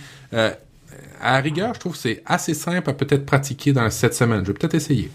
[1.21, 4.41] à rigueur, je trouve que c'est assez simple à peut-être pratiquer dans cette semaine.
[4.41, 5.09] Je vais peut-être essayer.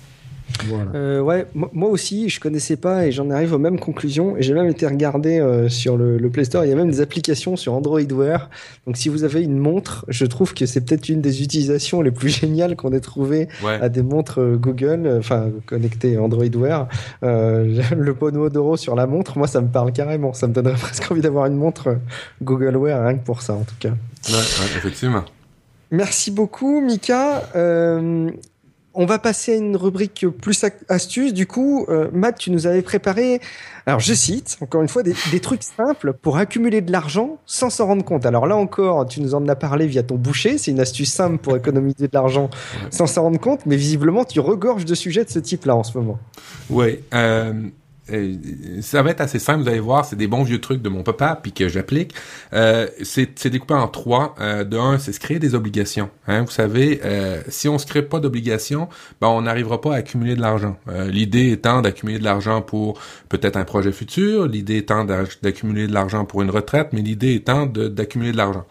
[0.94, 4.36] Euh, ouais, moi aussi, je connaissais pas et j'en arrive aux mêmes conclusions.
[4.36, 6.64] Et j'ai même été regarder euh, sur le, Play Store.
[6.64, 8.51] Il y a même des applications sur Android Wear.
[8.86, 12.11] Donc, si vous avez une montre, je trouve que c'est peut-être une des utilisations les
[12.11, 16.88] plus géniales qu'on ait trouvées à des montres euh, Google, enfin connectées Android Wear.
[17.22, 20.32] le Pomodoro sur la montre, moi, ça me parle carrément.
[20.32, 21.96] Ça me donnerait presque envie d'avoir une montre
[22.42, 23.90] Google Wear, rien que pour ça, en tout cas.
[24.28, 24.38] Ouais,
[24.76, 25.24] effectivement.
[25.90, 27.44] Merci beaucoup, Mika.
[27.57, 28.30] Euh,
[28.95, 31.32] on va passer à une rubrique plus astuce.
[31.32, 33.41] Du coup, euh, Matt, tu nous avais préparé,
[33.86, 37.86] alors je cite, encore une fois, des, trucs simples pour accumuler de l'argent sans s'en
[37.86, 38.26] rendre compte.
[38.26, 40.59] Alors là encore, tu nous en as parlé via ton boucher.
[40.59, 42.51] C'est une astuce simple pour économiser de l'argent
[42.91, 45.97] sans s'en rendre compte, mais visiblement, tu regorges de sujets de ce type-là en ce
[45.97, 46.18] moment.
[46.72, 47.53] Euh, euh,
[48.81, 51.03] ça va être assez simple, vous allez voir, c'est des bons vieux trucs de mon
[51.03, 52.15] papa, puis que j'applique.
[52.53, 54.35] Euh, c'est découpé en trois.
[54.41, 56.11] Euh, de un, c'est se créer des obligations.
[56.27, 56.43] Hein.
[56.43, 58.89] Vous savez, euh, si on se crée pas d'obligations,
[59.21, 60.77] ben on n'arrivera pas à accumuler de l'argent.
[61.09, 66.25] l'idée étant d'accumuler de l'argent pour peut-être un projet futur, l'idée étant d'accumuler de l'argent
[66.25, 68.67] pour une retraite, mais l'idée étant d'accumuler de, l'argent.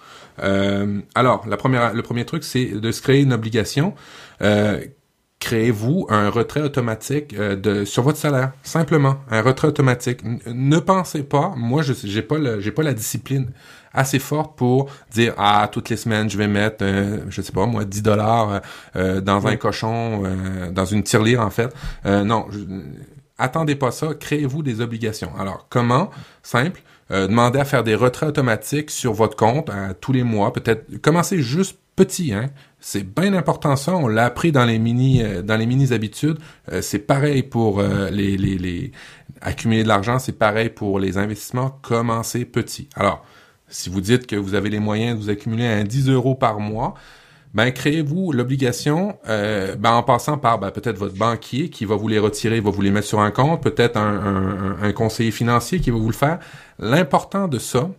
[1.15, 3.93] alors, la première, le premier truc, c'est de se créer une obligation
[5.47, 10.19] créez-vous un retrait automatique euh, de sur votre salaire, simplement un retrait automatique.
[10.45, 13.47] ne pensez pas, moi je j'ai pas le, j'ai pas la discipline
[13.93, 17.65] assez forte pour dire ah toutes les semaines je vais mettre euh, je sais pas
[17.65, 18.61] moi 10 dollars
[18.97, 20.23] euh, dans un cochon
[20.73, 21.73] dans une tirelire en fait.
[22.03, 22.47] non,
[23.37, 25.31] attendez pas ça, créez-vous des obligations.
[25.39, 26.09] Alors comment?
[26.43, 29.71] Simple, demandez à faire des retraits automatiques sur votre compte
[30.01, 32.45] tous les mois, peut-être commencez juste petit hein.
[32.79, 33.95] C'est bien important ça.
[33.95, 36.37] On l'a appris dans les mini euh, dans les mini habitudes.
[36.71, 38.91] Euh, c'est pareil pour euh, les, les, les,
[39.41, 40.19] accumuler de l'argent.
[40.19, 41.79] C'est pareil pour les investissements.
[41.81, 42.87] Commencez petit.
[42.95, 43.25] Alors,
[43.67, 46.59] si vous dites que vous avez les moyens de vous accumuler un 10 euros par
[46.59, 46.93] mois,
[47.53, 52.19] ben créez-vous l'obligation, ben, en passant par ben, peut-être votre banquier qui va vous les
[52.19, 55.89] retirer, va vous les mettre sur un compte, peut-être un, un, un conseiller financier qui
[55.89, 56.39] va vous le faire.
[56.77, 57.89] L'important de ça,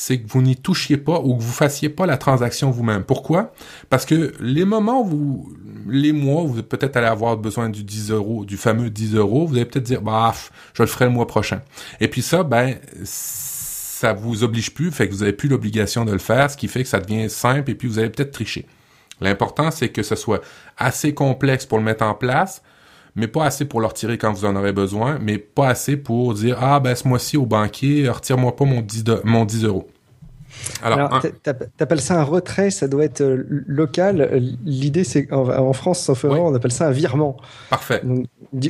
[0.00, 3.02] c'est que vous n'y touchiez pas ou que vous fassiez pas la transaction vous-même.
[3.02, 3.52] Pourquoi?
[3.90, 5.56] Parce que les moments où vous,
[5.88, 9.48] les mois où vous peut-être allez avoir besoin du 10 euros, du fameux 10 euros,
[9.48, 10.32] vous allez peut-être dire, bah,
[10.74, 11.62] je le ferai le mois prochain.
[11.98, 16.12] Et puis ça, ben, ça vous oblige plus, fait que vous avez plus l'obligation de
[16.12, 18.66] le faire, ce qui fait que ça devient simple et puis vous allez peut-être tricher.
[19.20, 20.42] L'important, c'est que ce soit
[20.76, 22.62] assez complexe pour le mettre en place,
[23.18, 26.34] mais pas assez pour le retirer quand vous en aurez besoin, mais pas assez pour
[26.34, 29.88] dire ah ben ce mois-ci au banquier, retire-moi pas mon 10, mon 10 euros.
[30.82, 31.22] Alors,
[31.76, 34.42] t'appelles ça un retrait, ça doit être euh, local.
[34.64, 37.36] L'idée, c'est en, France, sauf on appelle ça un virement.
[37.70, 38.02] Parfait.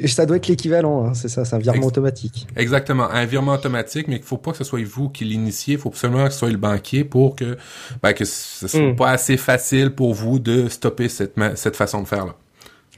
[0.07, 2.47] ça doit être l'équivalent, hein, c'est ça, c'est un virement automatique.
[2.57, 5.81] Exactement, un virement automatique, mais il faut pas que ce soit vous qui l'initiez, il
[5.81, 7.57] faut absolument que ce soit le banquier pour que,
[8.03, 8.97] ben, que ce soit hmm.
[8.97, 12.35] pas assez facile pour vous de stopper cette, cette façon de faire là.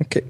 [0.00, 0.22] Ok.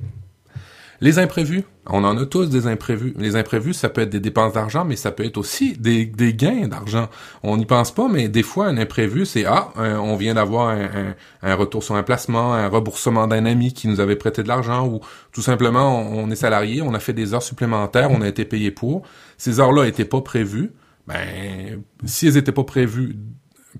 [1.02, 3.14] Les imprévus, on en a tous des imprévus.
[3.16, 6.34] Les imprévus, ça peut être des dépenses d'argent, mais ça peut être aussi des, des
[6.34, 7.08] gains d'argent.
[7.42, 11.14] On n'y pense pas, mais des fois, un imprévu, c'est ah, on vient d'avoir un,
[11.42, 14.86] un, retour sur un placement, un remboursement d'un ami qui nous avait prêté de l'argent,
[14.86, 15.00] ou
[15.32, 18.70] tout simplement, on, est salarié, on a fait des heures supplémentaires, on a été payé
[18.70, 19.02] pour.
[19.38, 20.72] Ces heures-là n'étaient pas prévues.
[21.06, 23.16] Ben, si elles n'étaient pas prévues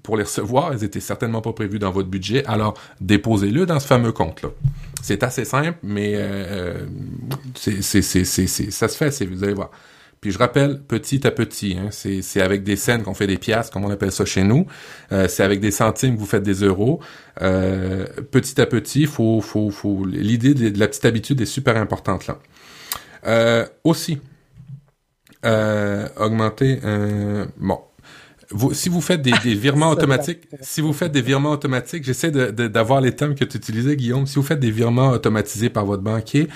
[0.03, 3.87] pour les recevoir, elles étaient certainement pas prévues dans votre budget, alors déposez-le dans ce
[3.87, 4.51] fameux compte-là.
[5.03, 6.87] C'est assez simple, mais euh,
[7.55, 9.71] c'est, c'est, c'est, ça se fait, vous allez voir.
[10.21, 13.73] Puis je rappelle, petit à petit, hein, c'est, avec des scènes qu'on fait des piastres,
[13.73, 14.67] comme on appelle ça chez nous.
[15.13, 17.01] Euh, c'est avec des centimes que vous faites des euros.
[17.41, 22.27] Euh, petit à petit, faut, faut, faut, l'idée de, la petite habitude est super importante
[22.27, 22.39] là.
[23.27, 24.21] Euh, aussi,
[25.43, 26.81] augmenter,
[27.57, 27.81] bon,
[28.73, 33.15] si vous faites des, virements automatiques, si vous faites des virements automatiques, j'essaie d'avoir les
[33.15, 34.27] termes que tu utilisais, Guillaume.
[34.27, 36.49] Si vous faites des virements automatisés par votre banquier,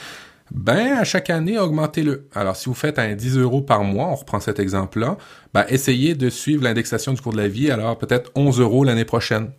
[0.51, 2.28] ben à chaque année, augmentez-le.
[2.34, 5.16] Alors, si vous faites un 10 euros par mois, on reprend cet exemple-là,
[5.53, 7.70] ben essayez de suivre l'indexation du cours de la vie.
[7.70, 9.51] Alors, peut-être 11 euros l'année prochaine.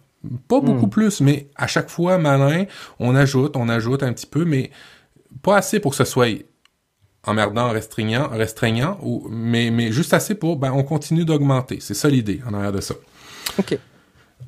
[0.47, 0.89] Pas beaucoup hmm.
[0.89, 2.65] plus, mais à chaque fois, malin,
[2.99, 4.71] on ajoute, on ajoute un petit peu, mais
[5.41, 6.27] pas assez pour que ce soit
[7.25, 11.79] emmerdant, restreignant, restreignant, ou, mais, mais juste assez pour, ben, on continue d'augmenter.
[11.81, 12.95] C'est ça l'idée en arrière de ça.
[13.57, 13.77] OK.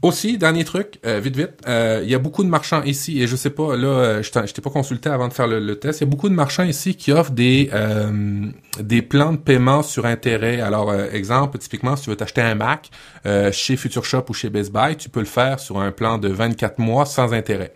[0.04, 3.26] Aussi, dernier truc, euh, vite vite, euh, il y a beaucoup de marchands ici, et
[3.26, 6.04] je sais pas, là, euh, je t'ai pas consulté avant de faire le, test, il
[6.04, 7.72] y a beaucoup de marchands ici qui offrent des
[8.80, 10.62] des plans de paiement sur intérêt.
[10.62, 12.92] Alors, exemple, typiquement, si tu veux t'acheter un Mac
[13.52, 16.28] chez Future Shop ou chez Best Buy, tu peux le faire sur un plan de
[16.28, 17.74] 24 mois sans intérêt.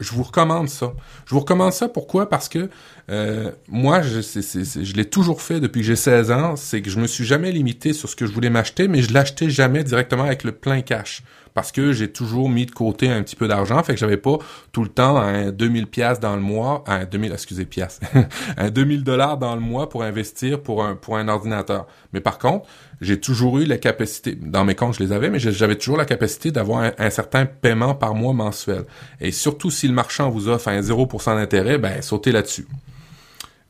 [0.00, 0.92] Je vous recommande ça.
[1.26, 2.28] Je vous recommande ça pourquoi?
[2.28, 2.68] Parce que
[3.10, 6.98] euh, moi, je, je l'ai toujours fait depuis que j'ai 16 ans, c'est que je
[6.98, 10.24] me suis jamais limité sur ce que je voulais m'acheter, mais je l'achetais jamais directement
[10.24, 11.22] avec le plein cash
[11.56, 14.36] parce que j'ai toujours mis de côté un petit peu d'argent, fait que j'avais pas
[14.72, 17.98] tout le temps un 2000 pièces dans le mois, un 2000 excusez pièces,
[18.58, 21.86] un 2000 dollars dans le mois pour investir pour un pour un ordinateur.
[22.12, 22.68] Mais par contre,
[23.00, 26.04] j'ai toujours eu la capacité dans mes comptes, je les avais, mais j'avais toujours la
[26.04, 28.84] capacité d'avoir un, certain paiement par mois mensuel.
[29.22, 32.68] Et surtout si le marchand vous offre un 0% d'intérêt, ben sautez là-dessus.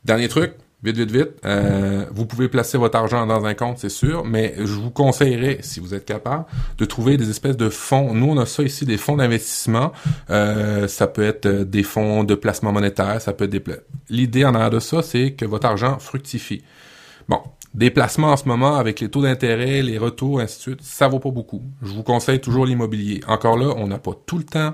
[0.03, 1.29] Dernier truc, vite, vite, vite.
[1.45, 5.59] Euh, vous pouvez placer votre argent dans un compte, c'est sûr, mais je vous conseillerais,
[5.61, 6.45] si vous êtes capable,
[6.77, 8.13] de trouver des espèces de fonds.
[8.13, 9.91] Nous, on a ça ici, des fonds d'investissement.
[10.29, 13.63] Euh, ça peut être des fonds de placement monétaire, ça peut être des...
[14.09, 16.63] L'idée en arrière de ça, c'est que votre argent fructifie.
[17.27, 17.41] Bon,
[17.73, 21.07] des placements en ce moment avec les taux d'intérêt, les retours, ainsi de suite, ça
[21.07, 21.61] vaut pas beaucoup.
[21.81, 23.21] Je vous conseille toujours l'immobilier.
[23.27, 24.73] Encore là, on n'a pas tout le temps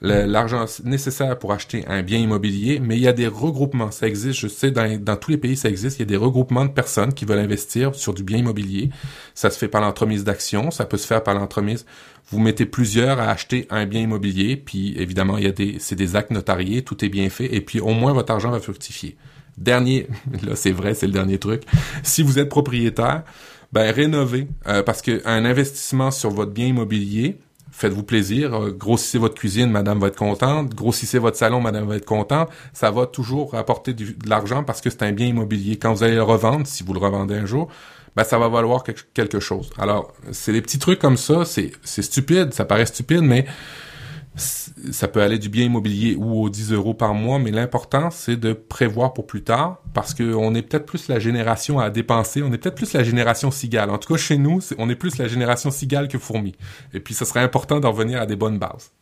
[0.00, 3.90] l'argent nécessaire pour acheter un bien immobilier, mais il y a des regroupements.
[3.90, 5.98] Ça existe, je sais, dans, dans, tous les pays, ça existe.
[5.98, 8.90] Il y a des regroupements de personnes qui veulent investir sur du bien immobilier.
[9.34, 11.86] Ça se fait par l'entremise d'actions, ça peut se faire par l'entremise.
[12.30, 15.96] Vous mettez plusieurs à acheter un bien immobilier, puis évidemment, il y a des, c'est
[15.96, 19.16] des actes notariés, tout est bien fait, et puis au moins votre argent va fructifier.
[19.58, 20.08] Dernier,
[20.42, 21.62] là c'est vrai, c'est le dernier truc.
[22.02, 23.24] Si vous êtes propriétaire,
[23.72, 27.38] ben rénovez, euh, parce qu'un investissement sur votre bien immobilier,
[27.76, 31.96] faites-vous plaisir, euh, grossissez votre cuisine, madame va être contente, grossissez votre salon, madame va
[31.96, 35.76] être contente, ça va toujours apporter de l'argent parce que c'est un bien immobilier.
[35.76, 37.68] Quand vous allez le revendre, si vous le revendez un jour,
[38.14, 39.70] ben ça va valoir quelque chose.
[39.76, 43.44] Alors, c'est des petits trucs comme ça, c'est stupide, ça paraît stupide, mais
[44.92, 48.36] ça peut aller du bien immobilier ou aux 10 euros par mois, mais l'important, c'est
[48.36, 52.52] de prévoir pour plus tard, parce qu'on est peut-être plus la génération à dépenser, on
[52.52, 53.90] est peut-être plus la génération cigale.
[53.90, 56.54] En tout cas, chez nous, on est plus la génération cigale que fourmi.
[56.92, 58.92] Et puis, ce serait important d'en revenir à des bonnes bases.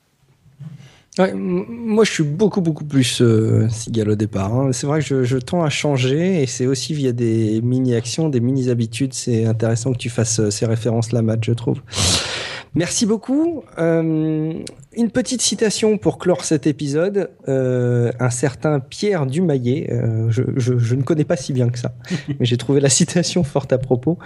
[1.35, 4.55] moi, je suis beaucoup, beaucoup plus euh, cigale au départ.
[4.55, 4.72] Hein.
[4.72, 9.14] C'est vrai que je, tends à changer et c'est aussi via des mini-actions, des mini-habitudes.
[9.14, 11.80] C'est intéressant que tu fasses euh, ces références-là, Matt, je trouve.
[12.75, 13.64] Merci beaucoup.
[13.79, 14.55] Euh,
[14.95, 17.31] une petite citation pour clore cet épisode.
[17.49, 21.79] Euh, un certain Pierre Dumaillet, euh, je, je, je, ne connais pas si bien que
[21.79, 21.95] ça,
[22.29, 24.18] mais j'ai trouvé la citation forte à propos.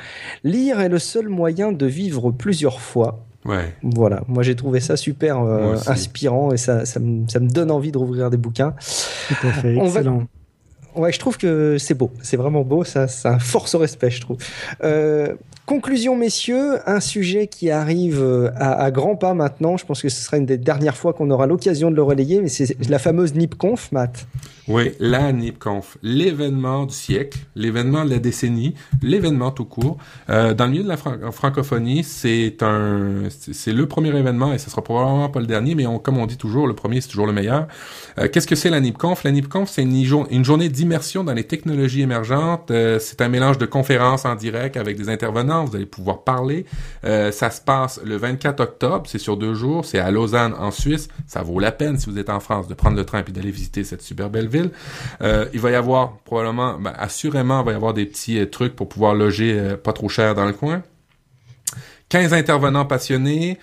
[0.44, 3.26] Lire est le seul moyen de vivre plusieurs fois.
[3.44, 3.74] Ouais.
[3.82, 7.70] Voilà, moi j'ai trouvé ça super euh, inspirant et ça, ça, me, ça me donne
[7.70, 8.74] envie de rouvrir des bouquins.
[9.28, 10.26] Tout à fait, excellent.
[10.96, 14.20] Ouais, je trouve que c'est beau, c'est vraiment beau, ça, ça force au respect, je
[14.22, 14.38] trouve.
[14.82, 15.34] Euh,
[15.66, 19.76] Conclusion, messieurs, un sujet qui arrive euh, à, grands pas maintenant.
[19.76, 22.40] Je pense que ce sera une des dernières fois qu'on aura l'occasion de le relayer,
[22.40, 24.28] mais c'est la fameuse NIPConf, Matt.
[24.68, 29.96] Oui, la NIPConf, l'événement du siècle, l'événement de la décennie, l'événement tout court.
[30.30, 34.70] Euh, dans le milieu de la francophonie, c'est un, c'est le premier événement et ce
[34.70, 37.32] sera probablement pas le dernier, mais comme on dit toujours, le premier c'est toujours le
[37.32, 37.66] meilleur.
[38.32, 39.22] Qu'est-ce que c'est la NIPConf?
[39.24, 39.94] La NIPConf, c'est une,
[40.30, 42.70] une, journée d'immersion dans les technologies émergentes.
[43.00, 46.64] c'est un mélange de conférences en direct avec des intervenants vous allez pouvoir parler.
[47.04, 50.70] Euh, ça se passe le 24 octobre, c'est sur deux jours, c'est à Lausanne en
[50.70, 51.08] Suisse.
[51.26, 53.50] Ça vaut la peine si vous êtes en France de prendre le train puis d'aller
[53.50, 54.70] visiter cette super belle ville.
[55.22, 58.46] Euh, il va y avoir probablement, ben, assurément, il va y avoir des petits euh,
[58.46, 60.82] trucs pour pouvoir loger pas trop cher dans le coin.
[62.08, 63.58] 15 intervenants passionnés,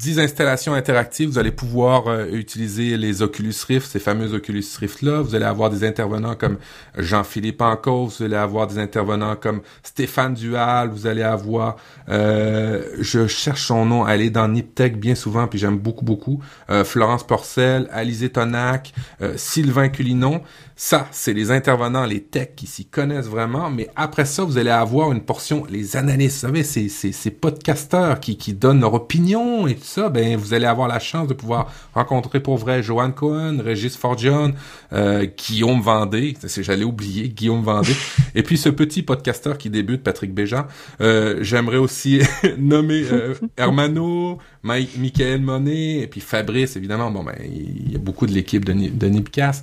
[0.00, 1.28] 10 installations interactives.
[1.28, 5.20] Vous allez pouvoir euh, utiliser les Oculus Rift, ces fameux Oculus Rift-là.
[5.20, 6.56] Vous allez avoir des intervenants comme
[6.96, 11.76] Jean-Philippe Ancos, vous allez avoir des intervenants comme Stéphane Dual, vous allez avoir,
[12.08, 16.42] euh, je cherche son nom, elle est dans Niptech bien souvent, puis j'aime beaucoup, beaucoup,
[16.70, 18.94] euh, Florence Porcel, Alizé Tonac,
[19.36, 20.40] Sylvain Culinon.
[20.82, 24.70] Ça, c'est les intervenants, les techs qui s'y connaissent vraiment, mais après ça, vous allez
[24.70, 28.94] avoir une portion, les analystes, vous savez, ces, ces, ces podcasteurs qui, qui donnent leur
[28.94, 32.82] opinion et tout ça, ben, vous allez avoir la chance de pouvoir rencontrer pour vrai
[32.82, 34.54] Joanne Cohen, Régis Forgione,
[34.94, 37.94] euh, Guillaume Vendée, j'allais oublier, Guillaume Vendée,
[38.34, 40.64] et puis ce petit podcasteur qui débute, Patrick Béjean.
[41.02, 42.22] Euh, j'aimerais aussi
[42.58, 47.98] nommer euh, Hermano, Mike, Michael Monet, et puis Fabrice, évidemment, bon ben, il y a
[47.98, 49.62] beaucoup de l'équipe de, de Nipcast.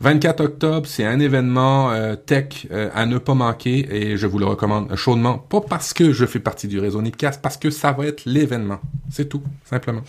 [0.00, 4.38] 24 octobre, c'est un événement euh, tech euh, à ne pas manquer et je vous
[4.38, 5.38] le recommande chaudement.
[5.38, 8.80] Pas parce que je fais partie du réseau Nipcast, parce que ça va être l'événement.
[9.10, 10.02] C'est tout, simplement.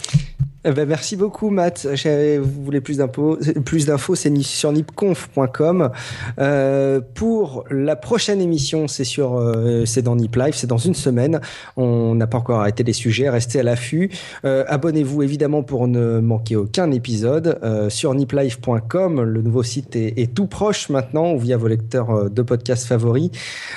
[0.67, 1.85] Eh ben, merci beaucoup, Matt.
[1.85, 5.91] Vous voulez plus d'infos Plus d'infos, c'est sur nipconf.com.
[6.39, 10.95] Euh, pour la prochaine émission, c'est sur, euh, c'est dans Nip Live, c'est dans une
[10.95, 11.39] semaine.
[11.77, 13.29] On n'a pas encore arrêté les sujets.
[13.29, 14.09] Restez à l'affût.
[14.43, 19.21] Euh, abonnez-vous évidemment pour ne manquer aucun épisode euh, sur niplive.com.
[19.21, 22.87] Le nouveau site est, est, tout proche maintenant ou via vos lecteurs euh, de podcasts
[22.87, 23.29] favoris.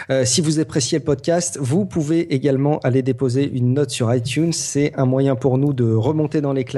[0.08, 4.54] Euh, si vous appréciez le podcast, vous pouvez également aller déposer une note sur iTunes.
[4.54, 6.77] C'est un moyen pour nous de remonter dans les classes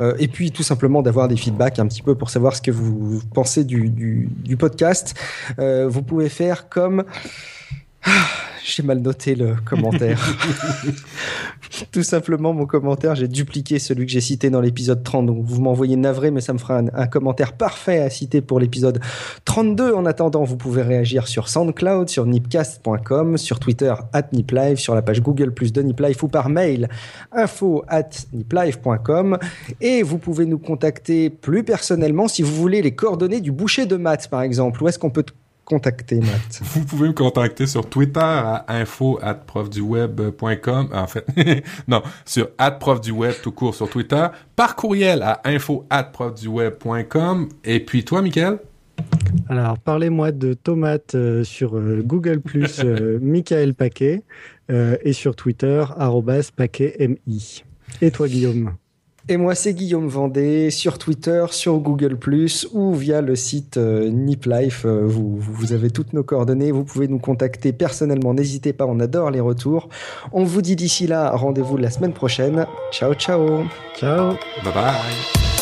[0.00, 2.70] euh, et puis tout simplement d'avoir des feedbacks un petit peu pour savoir ce que
[2.70, 5.14] vous pensez du, podcast.
[5.58, 7.04] Euh, vous pouvez faire comme...
[8.04, 8.26] Ah,
[8.64, 10.20] j'ai mal noté le commentaire.
[11.92, 15.26] Tout simplement, mon commentaire, j'ai dupliqué celui que j'ai cité dans l'épisode 30.
[15.26, 19.00] Donc, vous m'envoyez navré, mais ça me fera un, commentaire parfait à citer pour l'épisode
[19.44, 19.92] 32.
[19.92, 25.02] En attendant, vous pouvez réagir sur SoundCloud, sur nipcast.com, sur Twitter, at niplive, sur la
[25.02, 26.88] page Google plus de niplive ou par mail,
[27.32, 29.38] info at niplive.com.
[29.80, 33.96] Et vous pouvez nous contacter plus personnellement si vous voulez les coordonnées du boucher de
[33.96, 34.82] maths, par exemple.
[34.82, 35.24] Où est-ce qu'on peut
[35.64, 40.88] contacter, Matt Vous pouvez me contacter sur Twitter à info@profduweb.com.
[40.92, 41.24] En fait,
[41.88, 47.48] non, sur @profduweb tout court sur Twitter, par courriel à info@profduweb.com.
[47.64, 48.58] Et puis toi, Michael?
[49.48, 54.22] Alors, parlez-moi de tomates euh, sur euh, Google Plus, euh, Michael Paquet,
[55.04, 55.84] et sur Twitter,
[56.56, 57.62] paquetmi.
[58.00, 58.72] Et toi, Guillaume?
[59.28, 62.18] Et moi, c'est Guillaume Vendée sur Twitter, sur Google
[62.72, 64.86] ou via le site Nip Life.
[64.86, 66.72] Vous, vous, avez toutes nos coordonnées.
[66.72, 68.34] Vous pouvez nous contacter personnellement.
[68.34, 69.88] N'hésitez pas, on adore les retours.
[70.32, 72.66] On vous dit d'ici là, rendez-vous la semaine prochaine.
[72.90, 73.64] Ciao, ciao.
[73.96, 74.34] Ciao.
[74.64, 75.61] Bye bye.